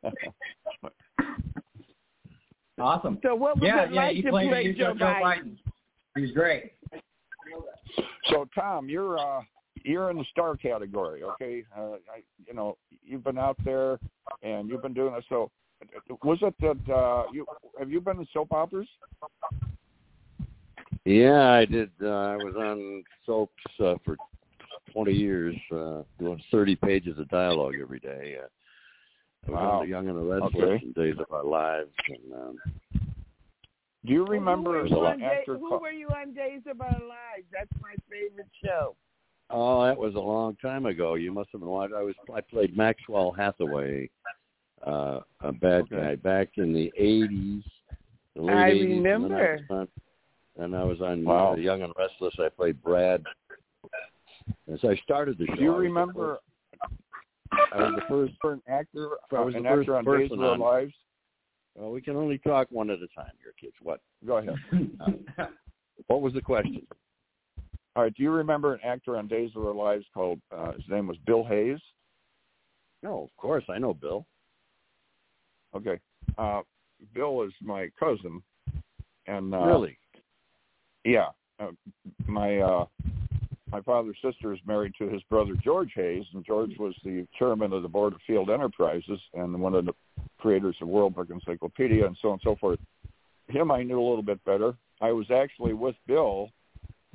[2.78, 3.18] Awesome.
[3.22, 5.22] so what was Yeah, it yeah, like to played play Joe, Joe Joe Biden?
[5.22, 5.56] Biden.
[6.14, 6.72] He was great.
[8.30, 9.40] So Tom, you're uh
[9.86, 11.64] you're in the star category, okay?
[11.76, 13.98] Uh, I, you know, you've been out there
[14.42, 15.24] and you've been doing it.
[15.28, 15.50] So,
[16.22, 17.46] was it that uh, you
[17.78, 18.88] have you been in soap operas?
[21.04, 21.90] Yeah, I did.
[22.02, 24.16] Uh, I was on soaps uh, for
[24.92, 28.36] 20 years, uh, doing 30 pages of dialogue every day.
[28.42, 28.46] Uh,
[29.46, 29.70] I was Wow.
[29.80, 30.84] on The Young and the Restless Okay.
[30.84, 31.92] and Days of Our Lives.
[32.08, 32.58] And, um,
[34.04, 36.62] Do you Who remember were you a on Day- actor who were you on Days
[36.66, 37.46] of Our Lives?
[37.52, 38.96] That's my favorite show.
[39.50, 41.14] Oh, that was a long time ago.
[41.14, 41.96] You must have been watching.
[41.96, 42.14] I was.
[42.34, 44.10] I played Maxwell Hathaway,
[44.86, 45.96] uh, a bad Okay.
[45.96, 47.62] guy, back in the 80s.
[48.34, 49.60] The late I 80s, and I remember.
[49.70, 49.88] was
[50.58, 51.52] on, and I was on Wow.
[51.52, 52.34] uh, Young and Restless.
[52.38, 53.24] I played Brad.
[54.72, 56.38] As I started the show, Do you I was the remember
[57.72, 58.34] I was the first.
[58.40, 60.92] for an actor I was an the first actor on Days of Our Lives?
[61.74, 63.74] Well, we can only talk one at a time here, kids.
[63.82, 64.00] What?
[64.26, 64.54] Go ahead.
[66.08, 66.86] What was the question?
[67.96, 68.14] All right.
[68.14, 71.16] Do you remember an actor on Days of Our Lives called uh, his name was
[71.26, 71.78] Bill Hayes?
[73.02, 74.26] No, of course I know Bill.
[75.74, 75.98] Okay.
[76.36, 76.60] Uh,
[77.14, 78.42] Bill is my cousin,
[79.26, 79.98] and uh, really?
[81.04, 81.28] Yeah,
[81.58, 81.68] uh,
[82.26, 82.84] my uh,
[83.70, 87.72] my father's sister is married to his brother George Hayes, and George was the chairman
[87.72, 89.92] of the board of Field Enterprises and one of the
[90.38, 92.78] creators of World Book Encyclopedia and so on and so forth.
[93.48, 94.74] Him I knew a little bit better.
[95.00, 96.50] I was actually with Bill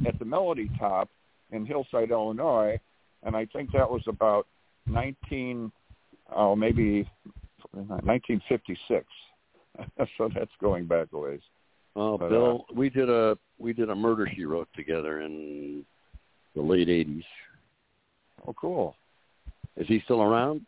[0.06, 1.10] at the Melody Top
[1.52, 2.80] in Hillside, Illinois,
[3.24, 4.48] and I think that was about
[4.88, 5.72] nineteen,
[6.36, 7.10] oh maybe
[8.04, 9.06] nineteen fifty six.
[10.18, 11.42] so that's going back a ways.
[11.96, 15.84] Oh, But, uh, Bill, we did a we did a murder she wrote together in
[16.56, 17.24] the late '80s.
[18.48, 18.96] Oh, cool.
[19.78, 20.66] Is he still around?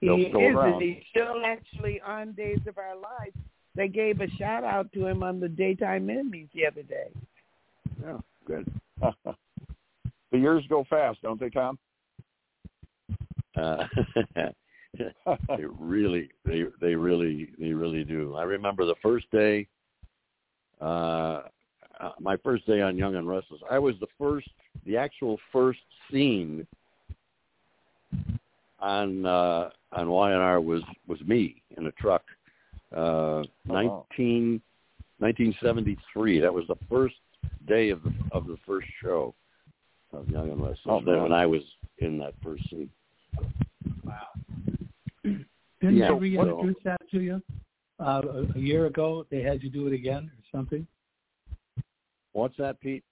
[0.00, 0.82] He Bill's is, still and around.
[0.82, 3.36] he's still actually on Days of Our Lives.
[3.74, 7.08] They gave a shout out to him on the Daytime Emmys the other day.
[8.02, 8.66] Yeah, good.
[10.32, 11.78] the years go fast, don't they, Tom?
[13.56, 13.84] Uh,
[14.96, 18.34] they really, they they really, they really do.
[18.34, 19.66] I remember the first day,
[20.80, 21.42] uh,
[22.00, 23.60] uh, my first day on Young and Restless.
[23.70, 24.48] I was the first,
[24.86, 25.80] the actual first
[26.10, 26.66] scene
[28.80, 32.22] on uh, on Y&R was was me in a truck.
[32.94, 34.06] Uh, Oh, wow.
[35.18, 36.40] 1973.
[36.40, 37.14] That was the first
[37.66, 39.34] day of the of the first show
[40.12, 40.78] of Young and Restless.
[40.86, 41.22] Oh, man.
[41.22, 41.62] when I was
[41.98, 42.90] in that first scene.
[44.04, 44.28] Wow.
[45.24, 45.46] Didn't
[45.96, 47.42] Yeah, they so- reintroduce that to you
[48.00, 49.26] uh, a, a year ago?
[49.30, 50.86] They had you do it again or something.
[52.32, 53.04] What's that, Pete?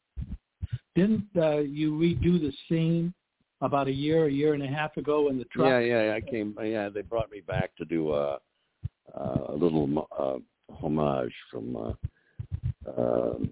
[0.95, 3.15] Didn't uh, you redo the scene
[3.61, 5.69] about a year, a year and a half ago in the truck?
[5.69, 6.15] Yeah, yeah.
[6.15, 6.57] I came.
[6.63, 8.39] Yeah, they brought me back to do a
[9.15, 10.39] a little uh,
[10.75, 11.93] homage from uh,
[13.01, 13.51] um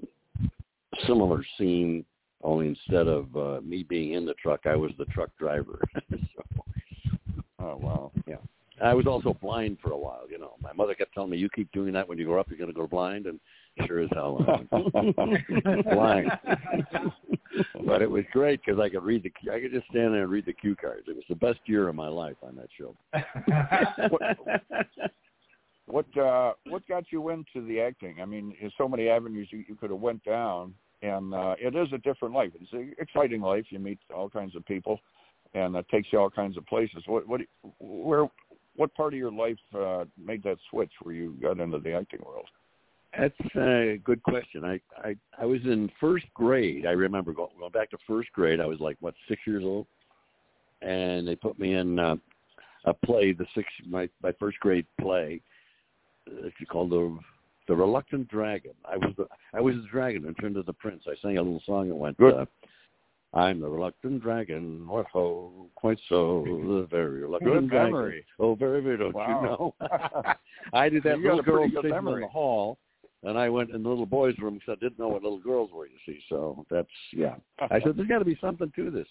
[1.07, 2.05] similar scene.
[2.43, 5.79] Only instead of uh, me being in the truck, I was the truck driver.
[6.11, 6.65] so,
[7.59, 8.13] Oh wow.
[8.27, 8.37] yeah.
[8.83, 10.23] I was also blind for a while.
[10.31, 12.49] You know, my mother kept telling me, "You keep doing that when you grow up,
[12.49, 13.39] you're going to go blind." And
[13.87, 14.39] sure as hell,
[15.93, 16.31] blind.
[17.87, 19.53] but it was great because I could read the.
[19.53, 21.05] I could just stand there and read the cue cards.
[21.09, 22.97] It was the best year of my life on that show.
[24.09, 24.23] What
[26.17, 28.21] uh, what got you into the acting?
[28.21, 31.75] I mean, there's so many avenues you, you could have went down, and uh, it
[31.75, 32.53] is a different life.
[32.61, 33.65] It's an exciting life.
[33.71, 35.01] You meet all kinds of people,
[35.55, 37.03] and it takes you all kinds of places.
[37.07, 37.41] What what
[37.79, 38.27] where
[38.77, 42.21] what part of your life uh, made that switch where you got into the acting
[42.25, 42.47] world?
[43.19, 44.65] That's a good question.
[44.65, 46.87] I I I was in first grade.
[46.87, 48.61] I remember going, going back to first grade.
[48.61, 49.87] I was like what six years old,
[50.83, 52.17] and they put me in uh,
[52.85, 55.41] a play, the six my my first grade play.
[56.29, 57.19] Uh, It's called the
[57.69, 58.73] the Reluctant Dragon.
[58.85, 61.05] I was the I was the dragon and turned to the prince.
[61.07, 62.21] I sang a little song and went.
[62.21, 62.47] Uh,
[63.33, 67.93] I'm the reluctant dragon, what ho, quite so, the very reluctant Good dragon.
[67.93, 68.25] memory.
[68.41, 69.41] Oh, very, very, don't Wow.
[69.43, 69.75] you know?
[70.73, 72.79] I did that You little girl singing in the hall,
[73.23, 75.71] and I went in the little boys' room because I didn't know what little girls
[75.73, 75.87] were.
[75.87, 77.37] You see, so that's yeah.
[77.61, 79.07] I said there's got to be something to this.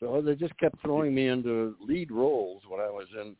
[0.00, 3.36] So they just kept throwing me into lead roles when I was in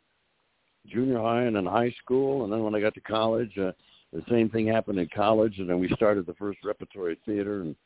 [0.88, 3.72] junior high and in high school, and then when I got to college, uh,
[4.12, 7.76] the same thing happened in college, and then we started the first repertory theater in,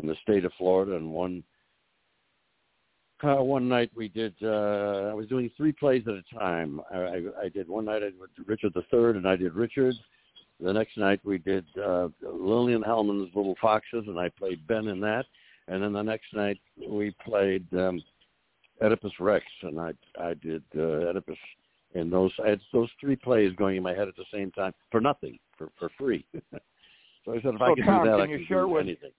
[0.00, 1.42] in the state of Florida, and one
[3.22, 4.34] uh, one night we did.
[4.42, 6.80] Uh, I was doing three plays at a time.
[6.92, 8.14] I, I, I did one night I did
[8.46, 9.94] Richard Third, and I did Richard.
[10.60, 15.00] The next night we did uh, Lillian Hellman's Little Foxes, and I played Ben in
[15.00, 15.24] that.
[15.68, 18.02] And then the next night we played um,
[18.82, 21.38] Oedipus Rex, and I I did uh, Oedipus.
[21.96, 24.72] And those I had those three plays going in my head at the same time
[24.90, 26.26] for nothing, for for free.
[27.24, 28.68] so I said if I can Tom, do that, can I you could share do
[28.68, 29.10] with- anything.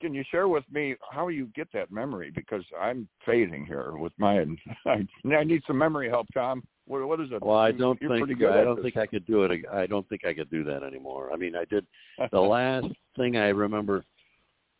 [0.00, 2.30] Can you share with me how you get that memory?
[2.32, 4.56] Because I'm fading here with mine.
[4.86, 5.04] I,
[5.34, 6.62] I need some memory help, Tom.
[6.86, 7.42] What, what is it?
[7.42, 8.84] Well, I don't you're think I don't this.
[8.84, 9.64] think I could do it.
[9.72, 11.32] I don't think I could do that anymore.
[11.32, 11.84] I mean, I did
[12.30, 14.04] the last thing I remember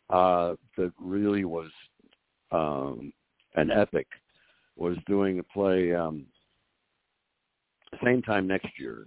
[0.09, 1.69] uh that really was
[2.51, 3.11] um
[3.55, 4.07] an epic
[4.77, 6.25] was doing a play um
[8.03, 9.05] same time next year.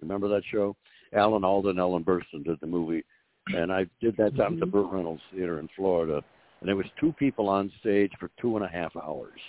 [0.00, 0.76] Remember that show?
[1.14, 3.04] Alan Alda, Ellen Burstyn did the movie,
[3.48, 6.22] and I did that down at the Burt Reynolds Theater in Florida,
[6.60, 9.40] and there was two people on stage for two and a half hours,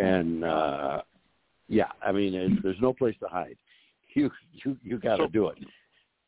[0.00, 1.02] and uh
[1.70, 3.56] yeah, I mean, it, there's no place to hide.
[4.14, 4.30] You
[4.64, 5.58] you you got to So- do it.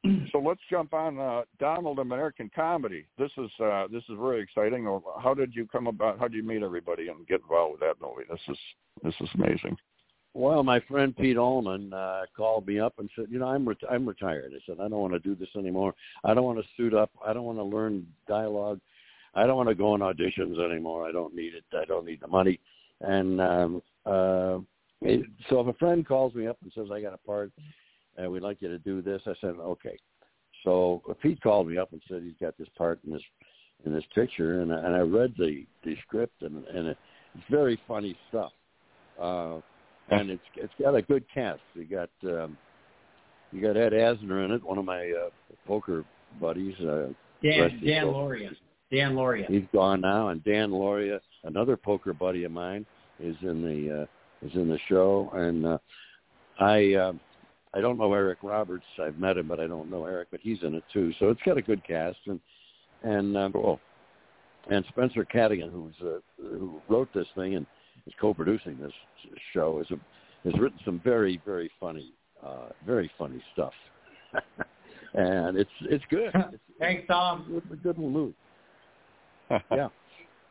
[0.33, 3.05] So let's jump on uh, Donald American Comedy.
[3.19, 4.85] This is uh, this is very exciting.
[5.23, 6.19] How did you come about?
[6.19, 8.25] How did you meet everybody and get involved with that movie?
[8.31, 8.59] This is
[9.03, 9.77] this is amazing.
[10.33, 13.91] Well, my friend Pete Allman uh, called me up and said, "You know, I'm ret-
[13.91, 15.95] I'm retired." I said, "I don't want to do this anymore.
[16.25, 17.11] I don't want to suit up.
[17.25, 18.81] I don't want to learn dialogue.
[19.35, 21.07] I don't want to go on auditions anymore.
[21.07, 21.65] I don't need it.
[21.77, 22.61] I don't need the money."
[23.01, 24.59] And um, uh,
[25.01, 27.51] it, so if a friend calls me up and says, "I got a part,
[28.17, 29.99] and we'd like you to do this," I said, "Okay."
[30.63, 33.23] So Pete called me up and said he's got this part in this
[33.85, 36.99] in this picture, and, and I read the the script, and and it,
[37.35, 38.53] it's very funny stuff.
[39.21, 39.61] Uh,
[40.11, 41.61] and it's it's got a good cast.
[41.75, 42.57] You got um,
[43.53, 45.31] you got Ed Asner in it, one of my uh,
[45.67, 46.05] poker
[46.41, 46.79] buddies.
[46.81, 47.09] Uh,
[47.43, 48.07] Dan Dan.
[48.07, 48.51] Lauria.
[48.93, 49.47] Dan Lauria.
[49.47, 52.85] He's gone now, and Dan Lauria, another poker buddy of mine,
[53.21, 55.31] is in the uh, is in the show.
[55.35, 55.79] And uh,
[56.59, 57.13] I uh,
[57.73, 58.85] I don't know Eric Roberts.
[59.01, 60.29] I've met him, but I don't know Eric.
[60.31, 61.13] But he's in it too.
[61.19, 62.19] So it's got a good cast.
[62.27, 62.41] And
[63.03, 63.81] and um, Cool.
[64.71, 67.67] and Spencer Cadigan, who's uh, who wrote this thing and
[68.07, 68.93] is co-producing this
[69.53, 72.13] show, is a, has written some very very funny
[72.45, 73.73] uh, very funny stuff.
[75.15, 76.31] and it's it's good.
[76.35, 77.47] It's, Thanks, Tom.
[77.69, 78.35] good, good little move.
[79.73, 79.89] Yeah,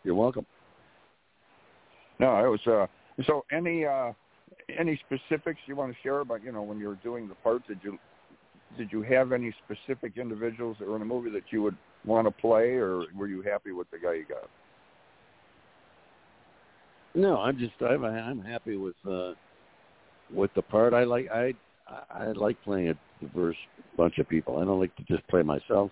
[0.04, 0.46] you're welcome.
[2.20, 2.60] No, it was.
[2.68, 2.86] Uh,
[3.26, 4.12] so any uh,
[4.78, 7.66] any specifics you want to share about you know when you were doing the part?
[7.66, 7.98] Did you
[8.78, 12.28] did you have any specific individuals that were in the movie that you would want
[12.28, 14.50] to play, or were you happy with the guy you got?
[17.16, 19.34] No, I'm just I'm I'm happy with uh
[20.32, 20.94] with the part.
[20.94, 21.54] I like I
[22.12, 23.58] I like playing a diverse
[23.98, 24.58] bunch of people.
[24.58, 25.92] I don't like to just play myself.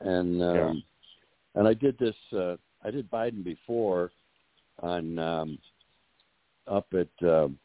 [0.00, 0.82] And um
[1.54, 1.60] Yeah.
[1.60, 4.10] and I did this uh I did Biden before
[4.82, 5.58] on um
[6.66, 7.58] up at um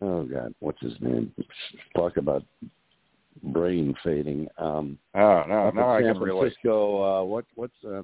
[0.00, 1.32] oh god, what's his name?
[1.94, 2.42] Talk about
[3.42, 4.48] brain fading.
[4.56, 6.54] Um now up now I can relate.
[6.54, 8.02] Francisco, uh what what's uh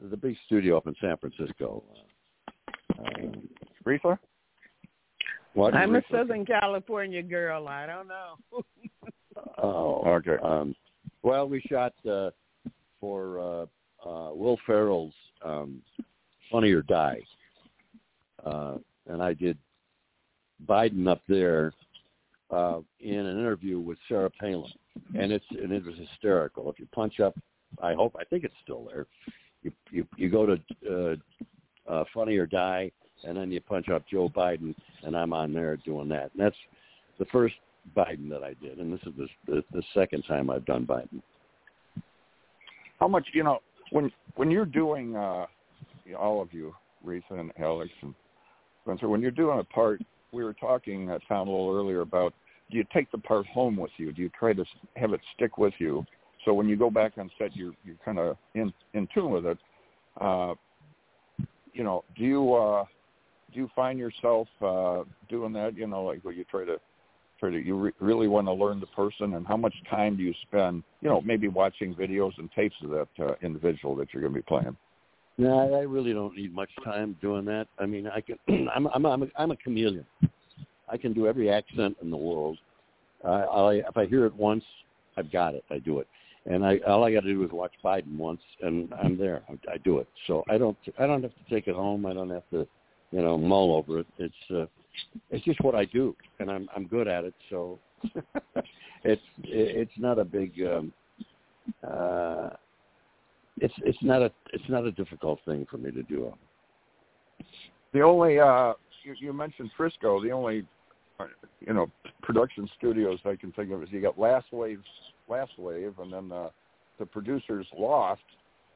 [0.00, 1.82] the big studio up in San Francisco.
[2.98, 4.16] Uh,
[5.54, 7.68] what I'm a Southern California girl.
[7.68, 8.62] I don't know.
[9.58, 10.36] Oh, Okay.
[10.42, 10.74] Um,
[11.22, 12.30] well, we shot uh,
[13.00, 15.12] for uh, uh, Will Ferrell's
[15.44, 15.82] um,
[16.50, 17.20] "Funny or Die,"
[18.44, 18.76] uh,
[19.06, 19.58] and I did
[20.66, 21.72] Biden up there
[22.50, 24.70] uh, in an interview with Sarah Palin,
[25.18, 26.70] and it's and it was hysterical.
[26.70, 27.34] If you punch up,
[27.82, 29.06] I hope I think it's still there.
[29.66, 30.56] You you you go to
[30.88, 32.90] uh, uh, "Funny or Die,"
[33.24, 36.30] and then you punch up Joe Biden, and I'm on there doing that.
[36.32, 36.56] And that's
[37.18, 37.54] the first
[37.96, 41.20] Biden that I did, and this is the, the, the second time I've done Biden.
[43.00, 43.58] How much you know
[43.90, 45.46] when when you're doing uh
[46.16, 48.14] all of you, Rita and Alex and
[48.84, 50.00] Spencer, when you're doing a part,
[50.30, 52.32] we were talking uh, Tom a little earlier about
[52.70, 54.12] do you take the part home with you?
[54.12, 54.64] Do you try to
[54.96, 56.04] have it stick with you?
[56.46, 59.44] So when you go back on set, you're you're kind of in in tune with
[59.44, 59.58] it.
[60.18, 60.54] Uh,
[61.74, 62.84] you know, do you uh,
[63.52, 65.76] do you find yourself uh, doing that?
[65.76, 66.78] You know, like where you try to
[67.38, 70.22] try to you re- really want to learn the person, and how much time do
[70.22, 70.84] you spend?
[71.02, 74.38] You know, maybe watching videos and tapes of that uh, individual that you're going to
[74.38, 74.76] be playing.
[75.38, 77.66] No, I really don't need much time doing that.
[77.78, 78.38] I mean, I can.
[78.74, 80.06] I'm I'm I'm a, I'm a chameleon.
[80.88, 82.56] I can do every accent in the world.
[83.24, 84.62] Uh, I, if I hear it once,
[85.16, 85.64] I've got it.
[85.70, 86.06] I do it,
[86.46, 89.42] and I all I got to do is watch Biden once, and I'm there.
[89.48, 90.08] I, I do it.
[90.26, 92.06] So I don't I don't have to take it home.
[92.06, 92.66] I don't have to,
[93.10, 94.06] you know, mull over it.
[94.18, 94.66] It's uh,
[95.30, 97.34] it's just what I do, and I'm I'm good at it.
[97.50, 97.78] So
[99.04, 100.52] it's it's not a big.
[100.62, 100.92] um
[101.86, 102.50] uh
[103.58, 106.32] it's it's not a it's not a difficult thing for me to do.
[107.92, 110.22] The only uh, you, you mentioned Frisco.
[110.22, 110.64] The only
[111.60, 111.90] you know
[112.22, 114.80] production studios I can think of is you got Last Wave,
[115.28, 116.48] Last Wave, and then uh,
[116.98, 118.22] the producers Loft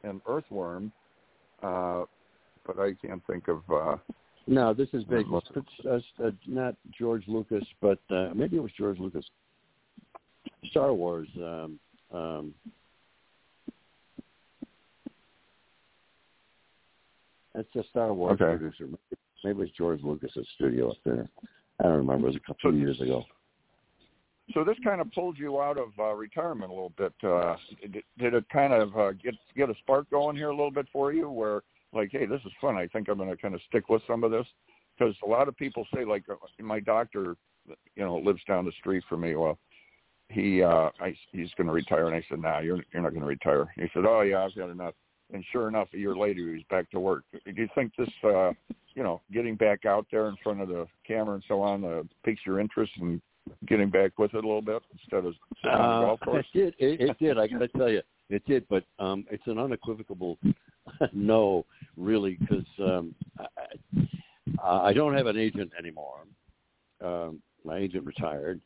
[0.05, 0.93] and Earthworm.
[1.63, 2.05] Uh,
[2.67, 3.63] but I can't think of.
[3.71, 3.97] Uh,
[4.47, 5.27] No, this is big.
[5.31, 5.41] Uh,
[5.89, 9.25] uh, not George Lucas, but uh, maybe it was George Lucas.
[10.71, 11.29] Star Wars.
[11.37, 11.79] Um,
[12.13, 12.55] um,
[17.55, 18.59] that's a Star Wars Okay.
[18.59, 18.89] producer.
[19.43, 21.29] Maybe it was George Lucas's studio up there.
[21.81, 22.29] I don't remember.
[22.29, 23.25] It was a couple of years ago.
[24.55, 27.13] so this kind of pulled you out of uh, retirement a little bit.
[27.23, 30.71] Uh, did, did it kind of uh, get get a spark going here a little
[30.71, 31.63] bit for you, where
[31.93, 32.77] like, hey, this is fun.
[32.77, 34.47] I think I'm going to kind of stick with some of this
[34.99, 38.73] because a lot of people say like, uh, my doctor, you know, lives down the
[38.79, 39.35] street from me.
[39.35, 39.59] Well,
[40.29, 43.23] he uh, I, he's going to retire, and I said, nah, you're you're not going
[43.23, 43.73] to retire.
[43.77, 44.95] He said, oh yeah, I've got enough.
[45.33, 47.25] And sure enough, a year later, he was back to work.
[47.33, 48.53] Do you think this, uh,
[48.95, 52.03] you know, getting back out there in front of the camera and so on, uh,
[52.25, 53.21] piques your interest in
[53.67, 56.47] getting back with it a little bit instead of sitting on the Uh, golf course?
[56.55, 57.01] It did.
[57.01, 57.39] It, it did.
[57.39, 58.67] I got to tell you, it did.
[58.69, 60.39] But um, it's an unequivocal
[61.13, 61.65] no,
[61.97, 63.47] really, because um, I,
[64.63, 66.21] I I don't have an agent anymore.
[67.03, 68.61] Um, my agent retired,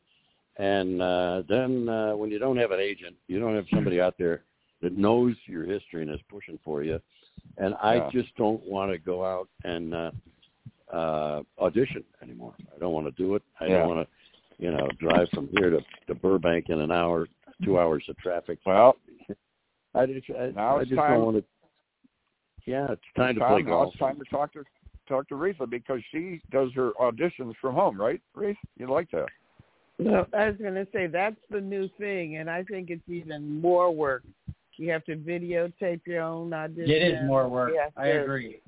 [0.57, 4.15] and uh, then uh, when you don't have an agent, you don't have somebody out
[4.19, 4.45] there
[4.85, 7.01] that knows your history and is pushing for you.
[7.57, 8.11] And I Yeah.
[8.11, 10.11] just don't want to go out and uh,
[10.93, 12.55] uh, audition anymore.
[12.75, 13.43] I don't want to do it.
[13.61, 13.79] I Yeah.
[13.79, 17.27] don't want to, you know, drive from here to, to Burbank in an hour,
[17.65, 18.59] two hours of traffic.
[18.67, 18.97] Well,
[19.95, 21.13] I just, I, now I it's just time.
[21.13, 21.45] don't want to.
[22.67, 23.89] Yeah, it's time to Tom, play now golf.
[23.89, 24.65] it's time to talk to
[25.07, 28.21] talk to Reatha because she does her auditions from home, right?
[28.37, 29.29] Reatha, you like that?
[29.99, 33.61] No, I was going to say that's the new thing, and I think it's even
[33.61, 34.25] more work.
[34.77, 36.91] You have to videotape your own audition.
[36.91, 37.71] It is more work.
[37.75, 38.61] You I to- agree.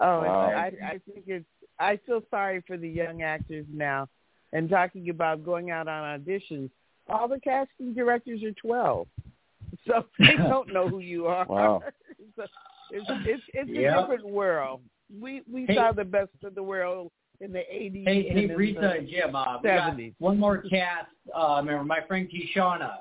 [0.00, 0.40] Oh, Wow.
[0.50, 1.44] I, I think it's.
[1.78, 4.08] I feel sorry for the young actors now,
[4.52, 6.70] and talking about going out on auditions.
[7.08, 9.06] All the casting directors are twelve,
[9.86, 11.46] so they don't know who you are.
[11.46, 11.82] Wow.
[12.36, 12.44] so
[12.90, 13.98] it's it's, it's Yeah.
[13.98, 14.80] a different world.
[15.20, 15.74] We we Hey.
[15.76, 17.10] saw the best of the world
[17.40, 18.06] in the eighties.
[18.06, 21.06] Hey, hey, and in Rita and Jim, uh, we got one more cast.
[21.36, 22.98] Uh, remember, my friend Kishana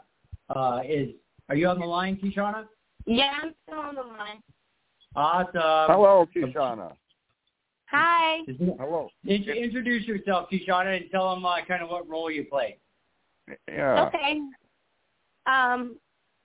[0.49, 1.09] uh, is.
[1.53, 2.65] Are you on the line, Kishana?
[3.05, 4.41] Yeah, I'm still on the line.
[5.15, 5.53] Awesome.
[5.53, 6.93] Hello, Kishana.
[7.91, 8.39] Hi.
[8.57, 9.07] Hello.
[9.23, 12.79] Int- introduce yourself, Kishana, and tell them uh, kind of what role you play.
[13.67, 14.07] Yeah.
[14.07, 14.41] Okay.
[15.45, 15.97] Um,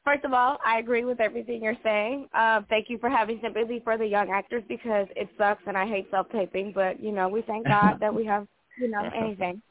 [0.05, 2.29] first of all, I agree with everything you're saying.
[2.35, 5.87] Uh, thank you for having sympathy for the young actors because it sucks and I
[5.87, 8.47] hate self-taping, but, you know, we thank God that we have,
[8.79, 9.63] you know, anything.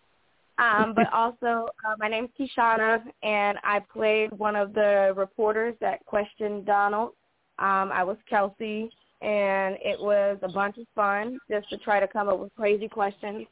[0.57, 6.05] Um, but also, uh, my name's Kishana, and I played one of the reporters that
[6.05, 7.11] questioned Donald.
[7.59, 8.89] Um, I was Kelsey,
[9.21, 12.87] and it was a bunch of fun just to try to come up with crazy
[12.87, 13.47] questions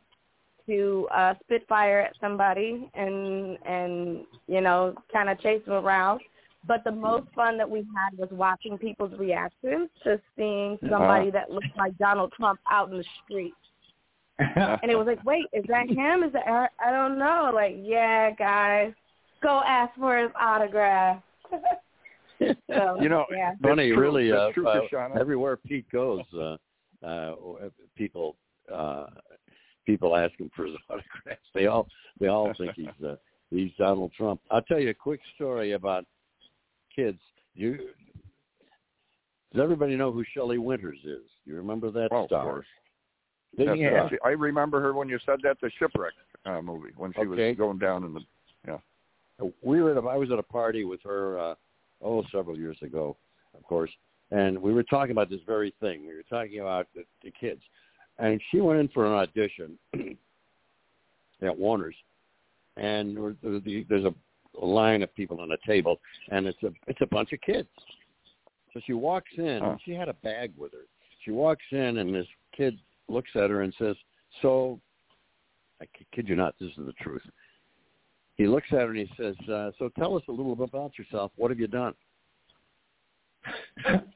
[0.68, 6.22] to uh, spit fire at somebody and and you know kind of chase them around.
[6.68, 11.32] But the most fun that we had was watching people's reactions to seeing somebody Uh-huh.
[11.40, 13.54] that looked like Donald Trump out in the street.
[14.40, 16.24] and it was like, wait, is that him?
[16.24, 17.52] Is that I I don't know.
[17.54, 18.92] Like, yeah, guys,
[19.42, 21.22] go ask for his autograph.
[22.70, 23.54] so, You know, yeah.
[23.62, 24.00] Funny, true.
[24.02, 24.32] really.
[24.32, 24.82] Uh, true, uh,
[25.20, 26.58] everywhere Pete goes, uh,
[27.06, 27.36] uh,
[27.96, 28.36] people
[28.74, 29.06] uh,
[29.86, 31.42] people ask him for his autographs.
[31.54, 31.88] They all
[32.20, 33.16] they all think he's uh,
[33.52, 34.42] he's Donald Trump.
[34.52, 36.06] I'll tell you a quick story about
[36.94, 37.20] kids.
[37.54, 37.78] You
[39.54, 41.24] does everybody know who Shelley Winters is?
[41.46, 42.44] You remember that Oh, of star?
[42.44, 42.66] course.
[43.58, 46.14] Didn't That's you actually- I remember her when you said that the shipwreck
[46.46, 47.50] uh, movie when she Okay.
[47.50, 48.22] was going down in the
[48.68, 48.78] yeah.
[49.62, 51.56] we were at a, I was at a party with her uh,
[52.02, 53.16] oh several years ago,
[53.56, 53.92] of course,
[54.32, 56.06] and we were talking about this very thing.
[56.08, 57.62] We were talking about the, the kids,
[58.20, 59.78] and she went in for an audition
[61.42, 61.96] at Warner's,
[62.78, 64.14] and we're- the, the, there's a,
[64.62, 66.00] a line of people on a table,
[66.32, 67.68] and it's a it's a bunch of kids.
[68.74, 69.72] So she walks in, Huh.
[69.72, 70.86] and she had a bag with her.
[71.24, 72.78] She walks in, and this kid
[73.08, 73.96] looks at her and says,
[74.42, 74.80] "So."
[75.82, 77.22] I kid you not, this is the truth
[78.36, 80.98] he looks at her and he says, uh, "So tell us a little bit about
[80.98, 81.32] yourself.
[81.36, 81.94] What have you done?"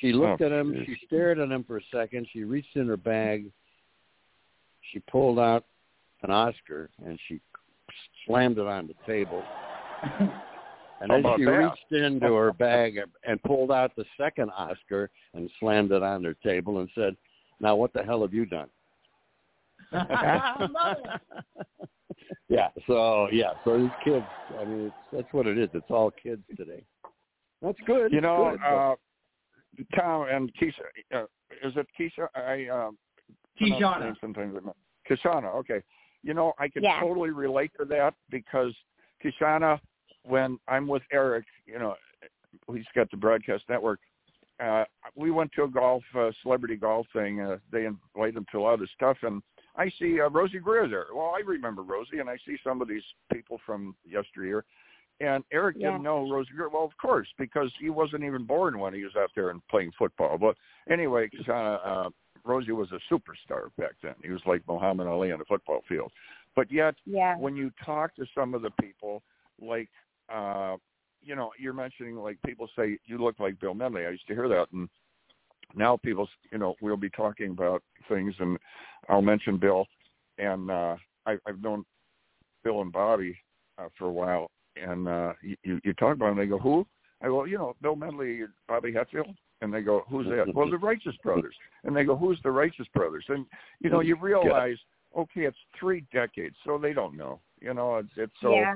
[0.00, 0.74] She looked Oh, at him.
[0.74, 0.86] geez.
[0.86, 2.26] She stared at him for a second.
[2.32, 3.48] She reached in her bag.
[4.90, 5.64] She pulled out
[6.22, 7.40] an Oscar and she
[8.26, 9.44] slammed it on the table.
[11.00, 11.50] And then she that?
[11.50, 16.34] reached into her bag and pulled out the second Oscar and slammed it on her
[16.42, 17.16] table and said,
[17.60, 18.68] "Now what the hell have you done?"
[22.48, 22.68] Yeah.
[22.86, 23.50] So yeah.
[23.64, 24.24] So these kids.
[24.58, 25.68] I mean, it's, that's what it is.
[25.74, 26.82] It's all kids today.
[27.60, 28.12] That's good.
[28.12, 28.94] You know, Good, but- uh,
[29.94, 30.82] Tom and Keisha,
[31.14, 31.24] uh,
[31.62, 32.28] is it Keisha?
[32.34, 32.96] I um,
[33.58, 34.14] pronounce Kishana.
[34.20, 34.76] Sometimes I'm not.
[35.10, 35.54] Kishana.
[35.56, 35.82] Okay.
[36.22, 36.98] You know, I can Yeah.
[37.00, 38.72] totally relate to that because
[39.22, 39.78] Kishana,
[40.26, 41.94] when I'm with Eric, you know,
[42.72, 44.00] he's got the broadcast network.
[44.58, 47.40] Uh, we went to a golf uh, celebrity golf thing.
[47.40, 49.42] Uh, they invited him to a lot of stuff, and
[49.76, 51.06] I see uh, Rosey Grier there.
[51.14, 53.02] Well, I remember Rosey, and I see some of these
[53.32, 54.64] people from yesteryear.
[55.20, 55.90] And Eric Yeah.
[55.90, 56.70] didn't know Rosey Grier.
[56.70, 59.92] Well, of course, because he wasn't even born when he was out there and playing
[59.98, 60.38] football.
[60.38, 60.56] But
[60.88, 62.10] anyway, Kishana, uh,
[62.44, 64.14] Rosey was a superstar back then.
[64.22, 66.12] He was like Muhammad Ali on the football field.
[66.54, 67.36] But yet, Yeah.
[67.36, 69.22] when you talk to some of the people,
[69.60, 69.90] like,
[70.32, 70.76] uh,
[71.22, 74.06] you know, you're mentioning like people say you look like Bill Medley.
[74.06, 74.88] I used to hear that, and
[75.74, 78.58] now people, you know, we'll be talking about things, and
[79.08, 79.86] I'll mention Bill,
[80.38, 80.96] and uh,
[81.26, 81.84] I, I've known
[82.64, 83.36] Bill and Bobby
[83.78, 86.86] uh, for a while, and uh, you, you talk about them, they go, who?
[87.22, 90.54] I go, you know, Bill Medley, Bobby Hatfield, and they go, who's that?
[90.54, 91.54] well, the Righteous Brothers,
[91.84, 93.24] and they go, who's the Righteous Brothers?
[93.28, 93.46] And
[93.80, 94.76] you know, you realize,
[95.16, 97.40] okay, it's three decades, so they don't know.
[97.60, 98.54] You know, it's, it's so.
[98.54, 98.74] Yeah.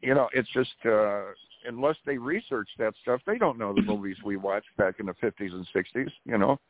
[0.00, 1.22] You know, it's just uh
[1.66, 5.14] unless they research that stuff, they don't know the movies we watched back in the
[5.14, 6.08] fifties and sixties.
[6.24, 6.60] You know,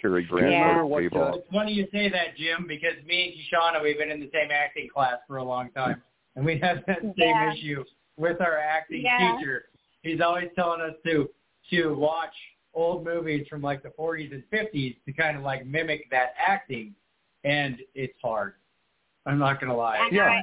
[0.00, 0.74] Cary Grant, Yeah.
[0.74, 1.22] Mark What, Table.
[1.22, 4.30] uh, It's funny you say that, Jim, because me and Kishana, we've been in the
[4.32, 6.02] same acting class for a long time,
[6.36, 7.52] and we have that same Yeah.
[7.52, 7.84] issue
[8.16, 9.36] with our acting Yeah.
[9.36, 9.66] teacher.
[10.02, 11.30] He's always telling us to
[11.70, 12.34] to watch
[12.72, 16.94] old movies from like the 40s and 50s to kind of like mimic that acting,
[17.44, 18.54] and it's hard.
[19.26, 19.98] I'm not gonna lie.
[19.98, 20.42] And I,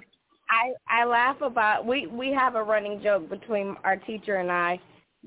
[0.50, 4.80] I I laugh about we we have a running joke between our teacher and I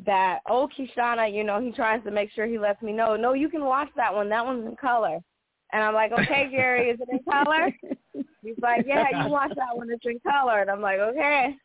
[0.07, 3.33] that oh Kishana, you know, he tries to make sure he lets me know, no,
[3.33, 4.29] you can watch that one.
[4.29, 5.19] That one's in color.
[5.73, 7.71] And I'm like, okay, Gary, is it in color?
[8.43, 9.91] He's like, yeah, you watch that one.
[9.91, 10.61] It's in color.
[10.61, 11.57] And I'm like, okay.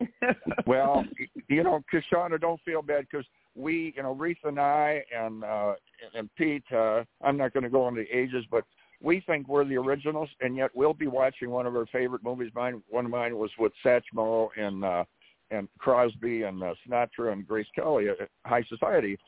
[0.66, 1.04] well,
[1.48, 5.74] you know, Kishana, don't feel bad because we, you know, Reese and I and uh
[6.14, 8.64] and Pete, uh I'm not going to go into the ages, but
[9.02, 12.50] we think we're the originals, and yet we'll be watching one of our favorite movies.
[12.54, 15.04] Mine, one of mine was with Satchmo and uh
[15.50, 19.18] and Crosby and uh, Sinatra and Grace Kelly at High Society.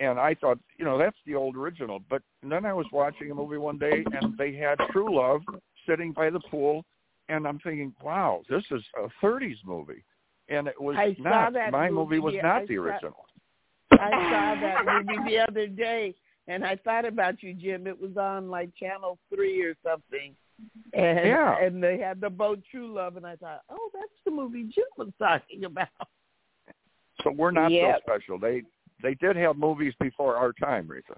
[0.00, 2.00] And I thought, you know, that's the old original.
[2.10, 5.42] But then I was watching a movie one day, and they had True Love
[5.86, 6.84] sitting by the pool,
[7.28, 10.02] and I'm thinking, wow, this is a 30s movie,
[10.48, 11.52] and it was I not.
[11.70, 13.26] My movie was not I the saw- original.
[13.92, 16.14] I saw that movie the other day,
[16.48, 17.86] and I thought about you, Jim.
[17.86, 20.34] It was on like Channel Three or something,
[20.92, 21.58] and Yeah.
[21.58, 24.84] and they had the boat True Love, and I thought, oh, that's the movie Jim
[24.96, 25.88] was talking about.
[27.22, 28.00] So we're not Yep.
[28.06, 28.38] so special.
[28.38, 28.62] They
[29.02, 31.14] they did have movies before our time, Rita.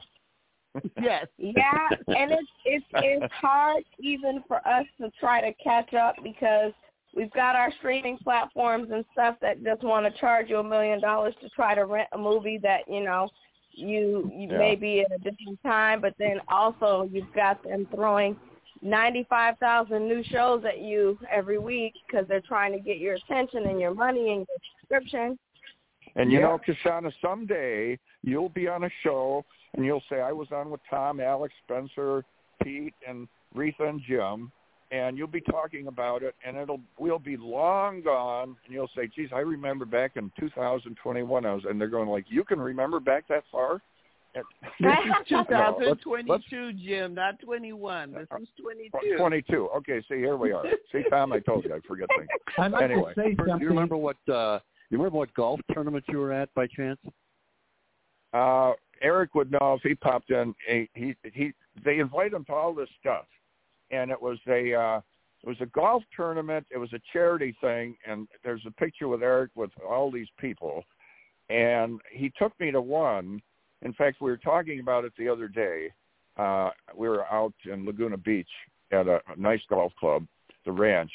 [1.00, 1.26] yes.
[1.38, 6.72] Yeah, and it's it's it's hard even for us to try to catch up because
[7.14, 11.00] we've got our streaming platforms and stuff that just want to charge you a million
[11.00, 13.28] dollars to try to rent a movie that you know
[13.76, 14.58] you you Yeah.
[14.58, 18.36] may be at a different time, but then also you've got them throwing
[18.82, 23.14] ninety five thousand new shows at you every week because they're trying to get your
[23.14, 25.38] attention and your money and your subscription.
[26.16, 26.46] And you Yeah.
[26.46, 29.44] know, Kashana, someday you'll be on a show
[29.74, 32.24] and you'll say, I was on with Tom, Alex, Spencer,
[32.62, 34.50] Pete, and Reatha and Jim,
[34.96, 39.08] and you'll be talking about it, and it'll we'll be long gone, and you'll say,
[39.14, 43.00] geez, I remember back in 2021, I was, and they're going like, you can remember
[43.00, 43.80] back that far?
[44.34, 44.44] And-
[44.80, 44.92] This
[45.30, 48.12] is No, let's- 2022, Jim, not 21.
[48.12, 49.16] This is 22.
[49.16, 49.68] 22.
[49.76, 50.64] Okay, see, here we are.
[50.92, 52.28] See, Tom, I told you I'd forget things.
[52.58, 53.14] I'd like Anyway.
[53.14, 54.58] to say Do you remember what uh
[54.90, 56.98] you remember what golf tournament you were at by chance?
[58.32, 60.54] Uh, Eric would know if he popped in.
[60.68, 61.52] He, he he
[61.84, 63.24] they invite him to all this stuff,
[63.90, 65.00] and it was a uh,
[65.42, 66.66] it was a golf tournament.
[66.70, 70.84] It was a charity thing, and there's a picture with Eric with all these people,
[71.48, 73.40] and he took me to one.
[73.82, 75.92] In fact, we were talking about it the other day.
[76.36, 78.48] Uh, we were out in Laguna Beach
[78.90, 80.26] at a, a nice golf club,
[80.64, 81.10] the Ranch,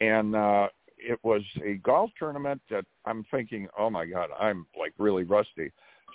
[0.00, 0.68] and uh,
[0.98, 5.72] it was a golf tournament that I'm thinking, oh my God, I'm like really rusty.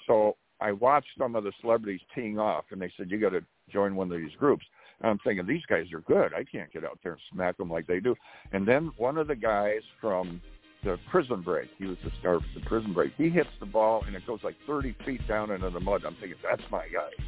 [0.08, 3.42] So I watched some of the celebrities teeing off, and they said you got to
[3.72, 4.66] join one of these groups.
[5.02, 6.34] And I'm thinking these guys are good.
[6.34, 8.16] I can't get out there and smack them like they do.
[8.52, 10.42] And then one of the guys from
[10.84, 13.14] the Prison Break, he was the star of the Prison Break.
[13.18, 16.04] He hits the ball and it goes like 30 feet down into the mud.
[16.06, 17.24] I'm thinking that's my guy,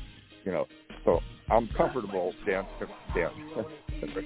[0.45, 0.67] you know.
[1.05, 1.19] So
[1.49, 2.65] I'm comfortable, Dan.
[3.15, 3.31] Dan.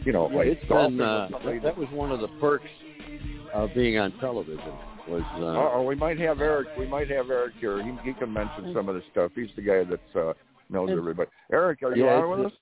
[0.06, 1.30] you know, Yeah, like it's golfing been, uh,
[1.64, 2.66] that was one of the perks
[3.54, 4.74] of being on television
[5.08, 6.68] was uh, Oh, we might have Eric.
[6.78, 7.82] We might have Eric here.
[7.84, 9.32] He, he can mention some of the stuff.
[9.36, 10.34] He's the guy that uh,
[10.70, 11.30] knows everybody.
[11.52, 12.54] Eric, are you Yeah, on with us?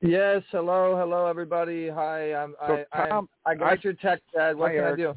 [0.00, 1.88] Yes, hello, hello, everybody.
[1.88, 4.56] Hi, I'm, So, I, Tom, I, I got I- your text, Dad.
[4.56, 4.92] What Hi, can Eric.
[5.00, 5.14] I do?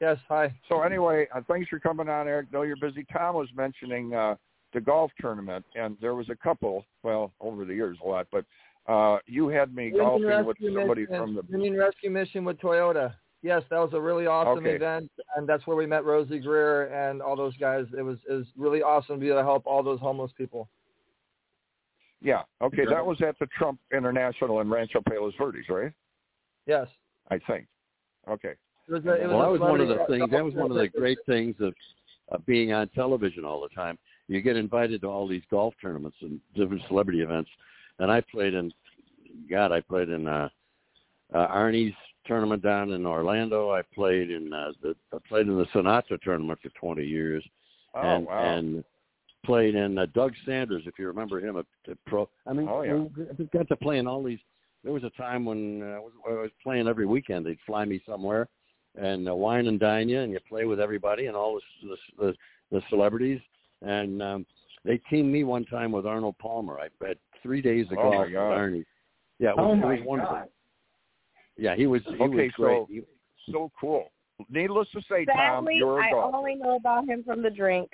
[0.00, 0.54] Yes, hi.
[0.68, 2.52] So anyway, uh, thanks for coming on, Eric.
[2.52, 3.04] Know you're busy.
[3.12, 4.36] Tom was mentioning uh,
[4.72, 6.86] the golf tournament, and there was a couple.
[7.02, 8.44] Well, over the years, a lot, but
[8.86, 11.42] uh, you had me Union golfing with somebody Mission, from the.
[11.50, 13.14] Union Rescue Mission with Toyota.
[13.42, 14.76] Yes, that was a really awesome Okay.
[14.76, 17.84] event, and that's where we met Rosey Grier and all those guys.
[17.98, 20.68] It was it was really awesome to be able to help all those homeless people.
[22.24, 22.42] Yeah.
[22.62, 25.92] Okay, that was at the Trump International in Rancho Palos Verdes, right?
[26.66, 26.88] Yes.
[27.30, 27.66] I think.
[28.28, 28.54] Okay.
[28.88, 30.30] It was a, it was well, that was one of the things.
[30.30, 31.74] That was one of the great things of,
[32.28, 33.98] of being on television all the time.
[34.28, 37.50] You get invited to all these golf tournaments and different celebrity events,
[37.98, 38.72] and I played in.
[39.50, 40.48] God, I played in uh,
[41.34, 41.94] uh, Arnie's
[42.26, 43.70] tournament down in Orlando.
[43.70, 47.44] I played in uh, the I played in the Sinatra tournament for 20 years,
[47.94, 48.56] Oh and wow.
[48.56, 48.84] and
[49.44, 51.60] played in uh, Doug Sanders, if you remember him, a,
[51.90, 52.28] a pro.
[52.46, 53.04] I mean, Oh, yeah.
[53.38, 54.38] we got to play in all these.
[54.82, 57.46] There was a time when uh, I was, I was playing every weekend.
[57.46, 58.48] They'd fly me somewhere
[58.96, 62.26] and uh, wine and dine you, and you play with everybody and all the the,
[62.26, 62.34] the,
[62.70, 63.40] the celebrities.
[63.82, 64.46] And um,
[64.84, 66.78] they teamed me one time with Arnold Palmer.
[66.78, 68.52] I bet three days ago Oh, my with God.
[68.58, 68.84] Arnie.
[69.38, 70.34] Yeah, it was, Oh, it was wonderful.
[70.36, 70.48] God.
[71.56, 72.76] Yeah, he was he Okay, was great.
[72.78, 74.10] so- He- So cool.
[74.50, 76.36] Needless to say, Tom, you're a I golfer.
[76.36, 77.88] only know about him from the drink.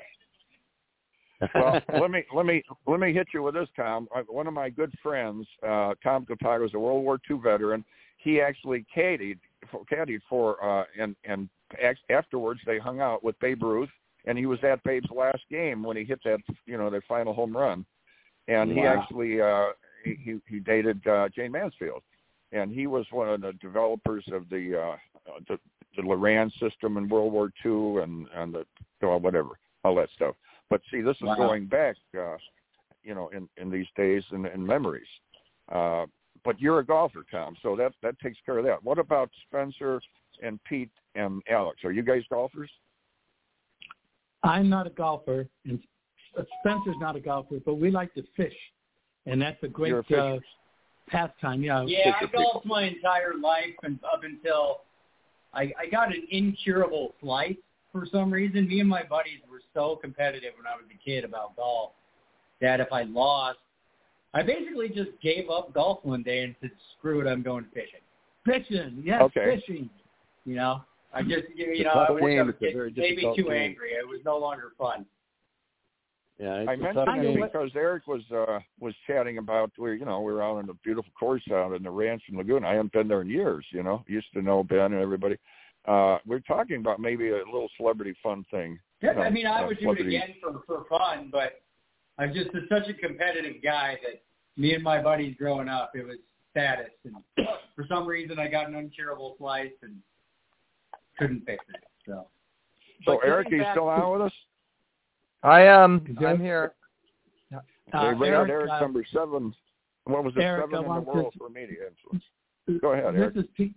[1.55, 4.09] Well, let me let me let me hit you with this, Tom.
[4.15, 7.85] Uh, One of my good friends, uh, Tom Kotaga, was a World War II veteran.
[8.19, 9.39] He actually caddied
[9.71, 11.49] for, caddied for uh, and and
[12.11, 13.89] afterwards they hung out with Babe Ruth,
[14.27, 17.33] and he was at Babe's last game when he hit that you know the final
[17.33, 17.85] home run,
[18.49, 19.69] and he actually uh,
[20.05, 22.03] he he- dated uh, Jayne Mansfield,
[22.53, 24.97] and he was one of the developers of the uh,
[25.31, 25.59] uh, the,
[25.97, 28.67] the Loran system in World War II and and the
[29.03, 29.51] well, whatever
[29.85, 30.35] all that stuff.
[30.71, 31.35] But see, this is Wow.
[31.35, 32.37] going back, uh,
[33.03, 35.09] you know, in in these days and, and memories.
[35.71, 36.07] Uh,
[36.45, 38.83] but you're a golfer, Tom, so that that takes care of that.
[38.83, 40.01] What about Spencer
[40.43, 41.85] and Pete and Alex?
[41.85, 42.71] Are you guys golfers?
[44.43, 45.79] I'm not a golfer, and
[46.61, 48.57] Spencer's not a golfer, but we like to fish,
[49.27, 50.39] and that's a great a uh,
[51.09, 51.63] pastime.
[51.63, 51.85] Yeah.
[51.87, 52.51] Yeah, I Fisher people.
[52.53, 54.83] golfed my entire life and up until
[55.53, 57.59] I, I got an incurable slight
[57.93, 58.69] for some reason.
[58.69, 61.93] Me and my buddies were so competitive when I was a kid about golf
[62.61, 63.59] that if I lost,
[64.35, 68.01] I basically just gave up golf one day and said, "Screw it, I'm going fishing."
[68.45, 69.57] Fishing, yes, Okay.
[69.61, 69.91] fishing.
[70.45, 72.39] You know, I just you It's know I was game.
[72.39, 73.53] I was It's a very getting maybe too game.
[73.53, 73.93] angry.
[73.93, 75.05] It was no longer fun.
[76.39, 77.41] Yeah, I I a mentioned tough it game.
[77.43, 80.75] because Eric was uh was chatting about we you know we were out on a
[80.75, 82.67] beautiful course out in the ranch in Laguna.
[82.67, 83.67] I haven't been there in years.
[83.73, 85.37] You know, used to know Ben and everybody.
[85.87, 88.79] Uh, we're talking about maybe a little celebrity fun thing.
[89.03, 91.63] Yeah, you know, I mean, I uh, would do it again for for fun, but
[92.19, 94.23] I'm just such a competitive guy that
[94.57, 96.19] me and my buddies growing up, it was
[96.51, 99.97] status, and for some reason I got an uncurable slice and
[101.19, 101.85] couldn't fix it.
[102.07, 102.27] So,
[103.07, 104.33] So But Eric, are you back still to- on with us?
[105.43, 106.05] I am.
[106.09, 106.75] Is I'm here.
[107.93, 109.55] Uh, they rated Eric, Eric, uh, number seven.
[110.05, 110.43] What was it?
[110.43, 112.25] Eric, seven I in the want to- world for media influence.
[112.83, 113.35] Go ahead, Eric.
[113.35, 113.75] This is Pete.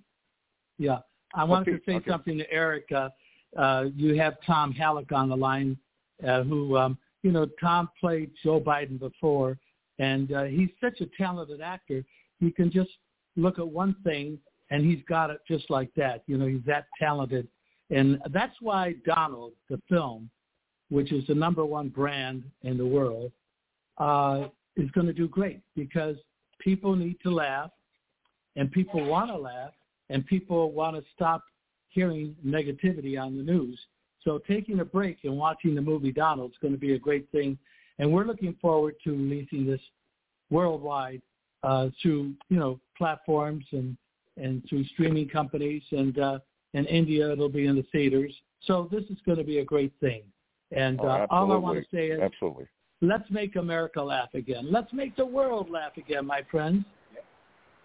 [0.78, 1.00] Yeah,
[1.34, 2.10] I wanted to say okay.
[2.10, 2.86] something to Eric.
[2.92, 3.10] Uh,
[3.58, 5.78] uh, you have Tom Hallick on the line,
[6.28, 9.58] uh, who, um, you know, Tom played Joe Biden before,
[10.00, 12.04] and uh, he's such a talented actor.
[12.40, 12.90] You can just
[13.36, 14.40] look at one thing,
[14.72, 16.24] and he's got it just like that.
[16.28, 17.48] You know, he's that talented,
[17.90, 20.30] and that's why Donald, the film,
[20.90, 23.32] which is the number one brand in the world,
[23.98, 26.16] uh, is going to do great because
[26.60, 27.72] people need to laugh
[28.56, 29.72] and people want to laugh
[30.14, 31.44] and people want to stop
[31.90, 33.80] hearing negativity on the news.
[34.24, 37.30] So taking a break and watching the movie Donald is going to be a great
[37.32, 37.58] thing.
[38.00, 39.82] And we're looking forward to releasing this
[40.50, 41.22] worldwide
[41.64, 43.98] uh, through, you know, platforms and,
[44.38, 45.82] and through streaming companies.
[45.92, 46.40] And uh,
[46.74, 48.34] in India, it'll be in the theaters.
[48.66, 50.22] So this is going to be a great thing.
[50.72, 52.66] And Oh, uh, all I want to say is Absolutely.
[53.02, 54.68] let's make America laugh again.
[54.72, 56.86] Let's make the world laugh again, my friends.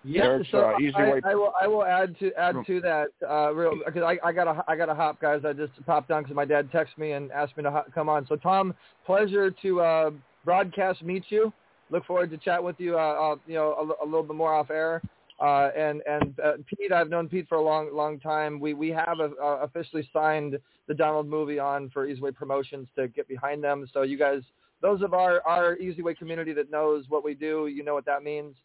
[0.08, 1.52] Yeah, so uh, easy I, way- I will.
[1.60, 4.76] I will add to add to that uh, real because I, I got to I
[4.76, 5.42] got to hop, guys.
[5.44, 8.08] I just popped on because my dad texted me and asked me to ho- come
[8.08, 8.26] on.
[8.26, 8.74] So Tom,
[9.04, 10.10] pleasure to uh,
[10.44, 11.52] broadcast meet you.
[11.90, 12.98] Look forward to chat with you.
[12.98, 15.02] Uh, uh, you know, a, a little bit more off air.
[15.40, 18.58] Uh, and and uh, Pete, I've known Pete for a long long time.
[18.58, 20.58] We we have uh officially signed
[20.88, 23.86] the Donald movie on for EZWay Promotions to get behind them.
[23.92, 24.40] So you guys,
[24.82, 28.22] those of our our EZWay community that knows what we do, you know what that
[28.22, 28.56] means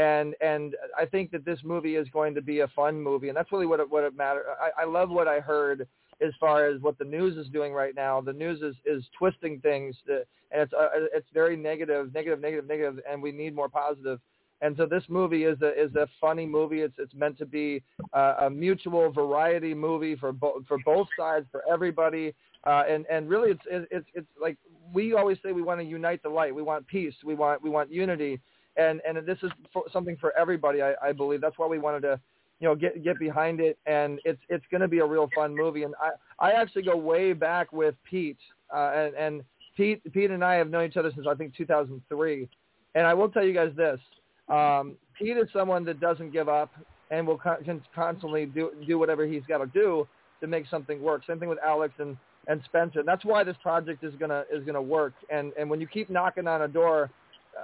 [0.00, 3.36] and and I think that this movie is going to be a fun movie, and
[3.36, 4.46] that's really what it what it matters.
[4.58, 5.86] I, I love what I heard
[6.22, 8.20] as far as what the news is doing right now.
[8.20, 10.22] The news is is twisting things, to,
[10.52, 14.20] and it's uh, it's very negative, negative, negative, negative, and we need more positive.
[14.62, 16.80] And so this movie is a is a funny movie.
[16.80, 17.82] It's it's meant to be
[18.14, 22.34] uh, a mutual variety movie for both for both sides for everybody.
[22.64, 24.56] Uh, and and really it's it's it's like
[24.94, 26.54] we always say we want to unite the light.
[26.54, 27.14] We want peace.
[27.22, 28.40] We want we want unity
[28.76, 30.82] and and this is for, something for everybody.
[30.82, 32.20] I, I believe that's why we wanted to,
[32.60, 35.54] you know, get get behind it, and it's it's going to be a real fun
[35.54, 35.82] movie.
[35.82, 36.10] And I
[36.44, 38.38] I actually go way back with Pete,
[38.74, 39.44] uh, and and
[39.76, 42.48] Pete Pete and I have known each other since I think 2003,
[42.94, 44.00] and I will tell you guys this:
[44.48, 46.70] um, Pete is someone that doesn't give up
[47.10, 50.06] and will con- constantly do do whatever he's got to do
[50.40, 51.22] to make something work.
[51.26, 52.16] Same thing with Alex and
[52.46, 53.00] and Spencer.
[53.00, 55.12] And that's why this project is gonna is gonna work.
[55.30, 57.10] And and when you keep knocking on a door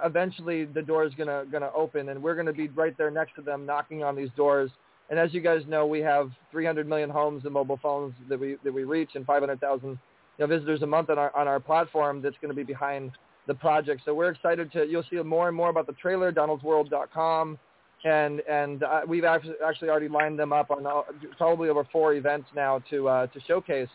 [0.03, 3.41] eventually the door is gonna gonna open, and we're gonna be right there next to
[3.41, 4.71] them, knocking on these doors.
[5.09, 8.57] And as you guys know, we have 300 million homes and mobile phones that we
[8.63, 9.97] that we reach, and 500,000 you
[10.39, 12.21] know, visitors a month on our on our platform.
[12.21, 13.11] That's going to be behind
[13.47, 14.01] the project.
[14.05, 14.85] So we're excited to.
[14.85, 17.57] You'll see more and more about the trailer, DonaldsWorld.com,
[18.03, 21.05] and and uh, we've actually already lined them up on all,
[21.37, 23.89] probably over four events now to uh, to showcase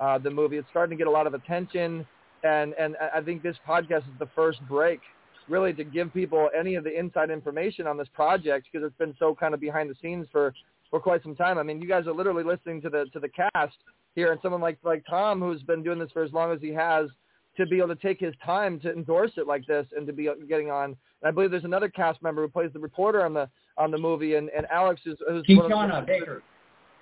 [0.00, 0.56] uh, the movie.
[0.56, 2.06] It's starting to get a lot of attention,
[2.44, 5.00] and and I think this podcast is the first break
[5.48, 9.14] really to give people any of the inside information on this project because it's been
[9.18, 10.54] so kind of behind the scenes for
[10.90, 11.58] for quite some time.
[11.58, 13.76] I mean, you guys are literally listening to the to the cast
[14.14, 16.72] here, and someone like like Tom, who's been doing this for as long as he
[16.74, 17.08] has,
[17.56, 20.28] to be able to take his time to endorse it like this and to be
[20.48, 20.84] getting on.
[20.84, 23.48] And I believe there's another cast member who plays the reporter on the
[23.78, 26.42] on the movie, and and Alex is who's one of Baker.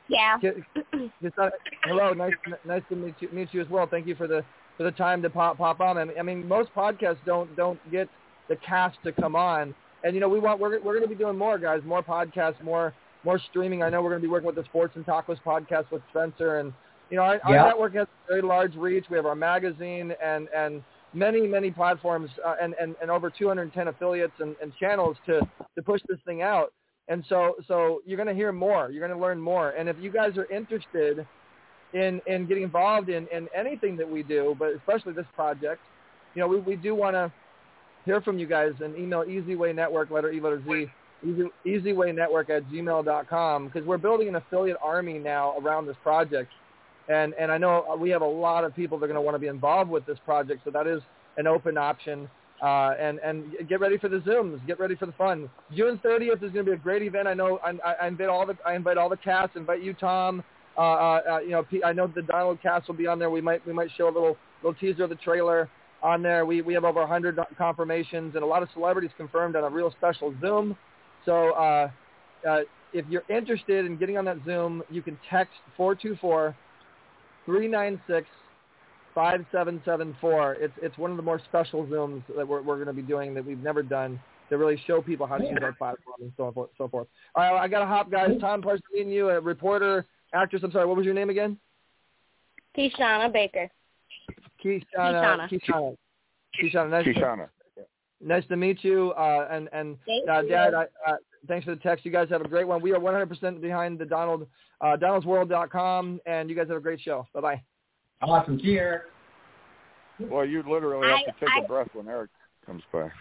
[0.08, 0.38] Yeah.
[0.42, 1.52] It's not,
[1.84, 2.32] hello, nice
[2.64, 3.86] nice to meet you, meet you as well.
[3.86, 4.44] Thank you for the
[4.76, 5.98] for the time to pop pop on.
[5.98, 8.08] And I mean, most podcasts don't don't get
[8.48, 9.74] the cast to come on.
[10.02, 12.62] And you know, we want we're we're going to be doing more, guys, more podcasts,
[12.62, 12.94] more
[13.24, 13.82] more streaming.
[13.82, 16.58] I know we're going to be working with the Sports and Tacos podcast with Spencer,
[16.58, 16.72] and
[17.10, 19.04] you know, our, our network has a very large reach.
[19.10, 23.88] We have our magazine and and many many platforms uh, and, and and over 210
[23.88, 25.40] affiliates and, and channels to
[25.74, 26.72] to push this thing out.
[27.08, 28.90] And so so you're going to hear more.
[28.90, 29.70] You're going to learn more.
[29.70, 31.26] And if you guys are interested
[31.92, 35.80] in in getting involved in in anything that we do, but especially this project,
[36.34, 37.32] you know, we we do want to
[38.10, 40.86] hear from you guys and email EZWay Network, letter E, letter Z,
[41.22, 46.50] easy, easywaynetwork at gmail.com because we're building an affiliate army now around this project.
[47.08, 49.36] And, and I know we have a lot of people that are going to want
[49.36, 51.00] to be involved with this project, so that is
[51.36, 52.28] an open option.
[52.60, 54.64] Uh, and, and get ready for the Zooms.
[54.66, 55.48] Get ready for the fun.
[55.74, 57.28] June 30th is going to be a great event.
[57.28, 59.56] I know I, I invite all the I invite all the cast.
[59.56, 60.42] Invite you, Tom.
[60.76, 63.30] Uh, uh, you know, I know the Donald cast will be on there.
[63.30, 65.70] We might we might show a little little teaser of the trailer.
[66.02, 66.46] On there.
[66.46, 69.90] We we have over 100 confirmations and a lot of celebrities confirmed on a real
[69.92, 70.76] special Zoom.
[71.24, 71.90] So uh,
[72.48, 72.60] uh,
[72.92, 76.56] if you're interested in getting on that Zoom, you can text 424
[77.46, 78.26] 396
[79.14, 80.54] 5774.
[80.54, 83.34] It's it's one of the more special Zooms that we're we're going to be doing
[83.34, 86.50] that we've never done to really show people how to use our platform and so
[86.52, 86.70] forth.
[86.76, 87.06] So forth.
[87.34, 88.30] All right, I got to hop, guys.
[88.40, 90.62] Tom, pleasure meeting you, a reporter, actress.
[90.64, 91.56] I'm sorry, what was your name again?
[92.76, 93.70] Keshana Baker.
[94.64, 95.48] Keshana.
[95.50, 95.96] Keshana.
[96.62, 96.90] Keshana.
[96.90, 97.48] Nice, Keshana.
[98.20, 99.12] nice to meet you.
[99.12, 99.96] Uh, and and
[100.30, 101.16] uh, Dad, I, uh,
[101.48, 102.04] thanks for the text.
[102.04, 102.82] You guys have a great one.
[102.82, 104.46] We are 100% behind the Donald
[104.80, 107.26] uh, Donald'sWorld.com, and you guys have a great show.
[107.34, 107.62] Bye bye.
[108.22, 108.58] Awesome.
[108.60, 109.02] See you, Eric.
[110.20, 112.30] Well, you literally have I- to take I- a breath when Eric
[112.66, 113.10] comes by.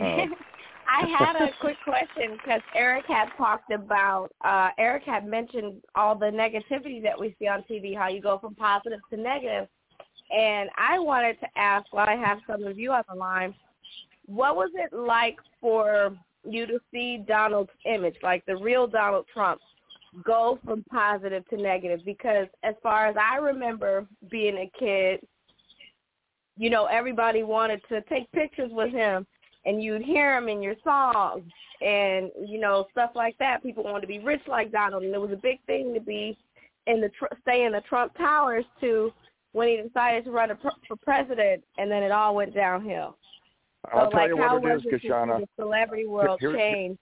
[0.00, 0.26] Uh,
[0.92, 6.16] I had a quick question because Eric had talked about, uh, Eric had mentioned all
[6.16, 9.68] the negativity that we see on TV, how you go from positive to negative.
[10.30, 13.54] And I wanted to ask, while I have some of you on the line,
[14.26, 19.60] what was it like for you to see Donald's image, like the real Donald Trump,
[20.24, 22.00] go from positive to negative?
[22.04, 25.20] Because as far as I remember being a kid,
[26.56, 29.26] you know, everybody wanted to take pictures with him
[29.64, 31.50] and you'd hear him in your songs
[31.80, 33.62] and, you know, stuff like that.
[33.62, 36.36] People wanted to be rich like Donald and it was a big thing to be
[36.86, 37.10] in the,
[37.42, 39.12] stay in the Trump towers to
[39.52, 43.16] when he decided to run a, pr- for president and then it all went downhill.
[43.92, 45.40] I'll so, tell like, you what it is, it to see Kashana.
[45.40, 46.98] the celebrity world Here- here- change?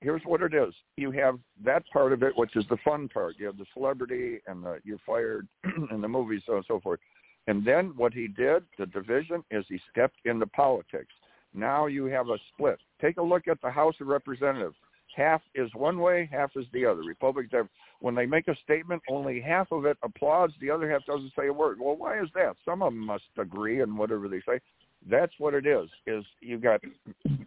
[0.00, 0.74] here's what it is.
[0.96, 3.36] You have that part of it, which is the fun part.
[3.38, 6.98] You have the celebrity and the you're fired and the movies, so and so forth.
[7.46, 11.12] And then what he did, the division, is he stepped into politics.
[11.54, 12.78] Now you have a split.
[13.00, 14.76] Take a look at the House of Representatives.
[15.14, 17.02] Half is one way, half is the other.
[17.02, 17.68] Republicans have,
[18.00, 21.48] when they make a statement, only half of it applauds, the other half doesn't say
[21.48, 21.78] a word.
[21.80, 22.56] Well, why is that?
[22.64, 24.60] Some of them must agree in whatever they say.
[25.10, 25.88] That's what it is.
[26.06, 26.80] Is you got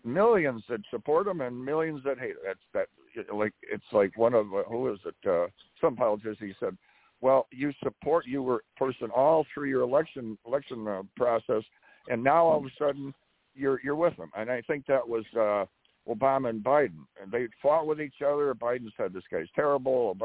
[0.03, 2.35] millions that support them and millions that hate.
[2.45, 2.87] That's that.
[3.33, 5.29] Like it's like one of uh, who is it?
[5.29, 5.47] Uh,
[5.79, 6.77] some politician he said,
[7.21, 11.63] "Well, you support you were person all through your election election uh, process,
[12.09, 13.13] and now all of a sudden
[13.55, 15.65] you're you're with them." And I think that was uh,
[16.07, 18.53] Obama and Biden, and they fought with each other.
[18.53, 20.15] Biden said, "This guy's terrible,"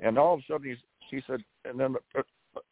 [0.00, 0.78] and all of a sudden he's,
[1.10, 2.22] he said, and then a,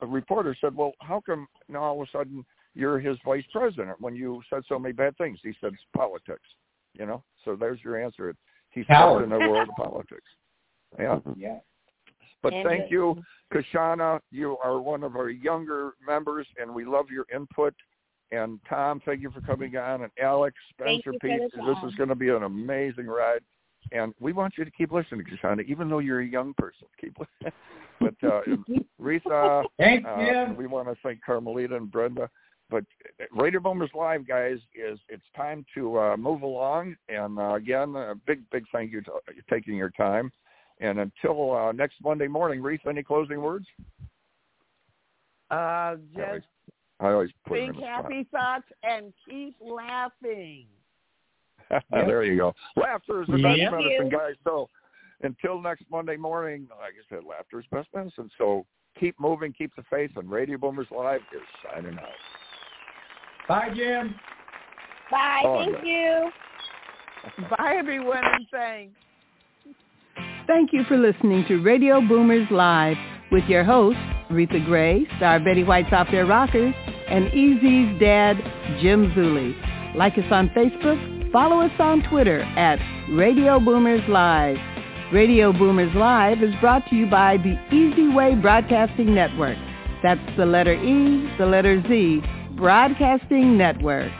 [0.00, 2.44] a reporter said, "Well, how come now all of a sudden?"
[2.74, 5.38] you're his vice president when you said so many bad things.
[5.42, 6.48] He said it's politics,
[6.96, 7.24] you know.
[7.44, 8.32] So there's your answer.
[8.70, 9.24] He's Howard.
[9.24, 10.26] in the world of politics.
[10.98, 11.18] Yeah.
[11.36, 11.58] Yeah.
[12.40, 13.20] But And thank it- you,
[13.52, 14.20] Kashana.
[14.30, 17.74] You are one of our younger members, and we love your input.
[18.30, 20.02] And Tom, thank you for coming on.
[20.02, 23.40] And Alex, Spencer, Pete, this is going to be an amazing ride.
[23.92, 26.86] And we want you to keep listening, Kashana, even though you're a young person.
[27.00, 27.52] Keep listening.
[28.00, 28.42] But uh,
[29.02, 30.56] Risa, Thanks, uh, Jim.
[30.56, 32.30] we want to thank Carmelita and Brenda.
[32.70, 32.84] But
[33.32, 36.94] Radio Boomers Live, guys, is it's time to uh, move along.
[37.08, 40.30] And uh, again, a big, big thank you to uh, taking your time.
[40.80, 43.66] And until uh, next Monday morning, Reese, any closing words?
[45.50, 46.46] Uh, just
[47.00, 48.04] I always put them in think the spot.
[48.04, 50.66] happy thoughts and keep laughing.
[51.90, 52.54] there you go.
[52.76, 53.72] Laughter is the best Yep.
[53.72, 54.34] medicine, guys.
[54.44, 54.68] So
[55.22, 58.30] until next Monday morning, like I said, laughter is best medicine.
[58.38, 58.64] So
[58.98, 62.08] keep moving, keep the faith, and Radio Boomers Live is signing out.
[63.48, 64.14] Bye, Jim.
[65.10, 65.42] Bye.
[65.44, 65.90] Oh, Thank yeah.
[65.90, 66.30] you.
[67.56, 68.94] Bye, everyone, and thanks.
[70.46, 72.96] Thank you for listening to Radio Boomers Live
[73.30, 74.00] with your hosts,
[74.30, 76.74] Reatha Grey, star Betty White's Out There Rockers,
[77.08, 78.36] and Easy's dad,
[78.80, 79.54] Jim Zuley.
[79.96, 82.78] Like us on Facebook, follow us on Twitter at
[83.10, 84.58] Radio Boomers Live.
[85.12, 89.56] Radio Boomers Live is brought to you by the EZWay Broadcasting Network.
[90.02, 92.22] That's the letter E, the letter Z,
[92.56, 94.12] Broadcasting Network.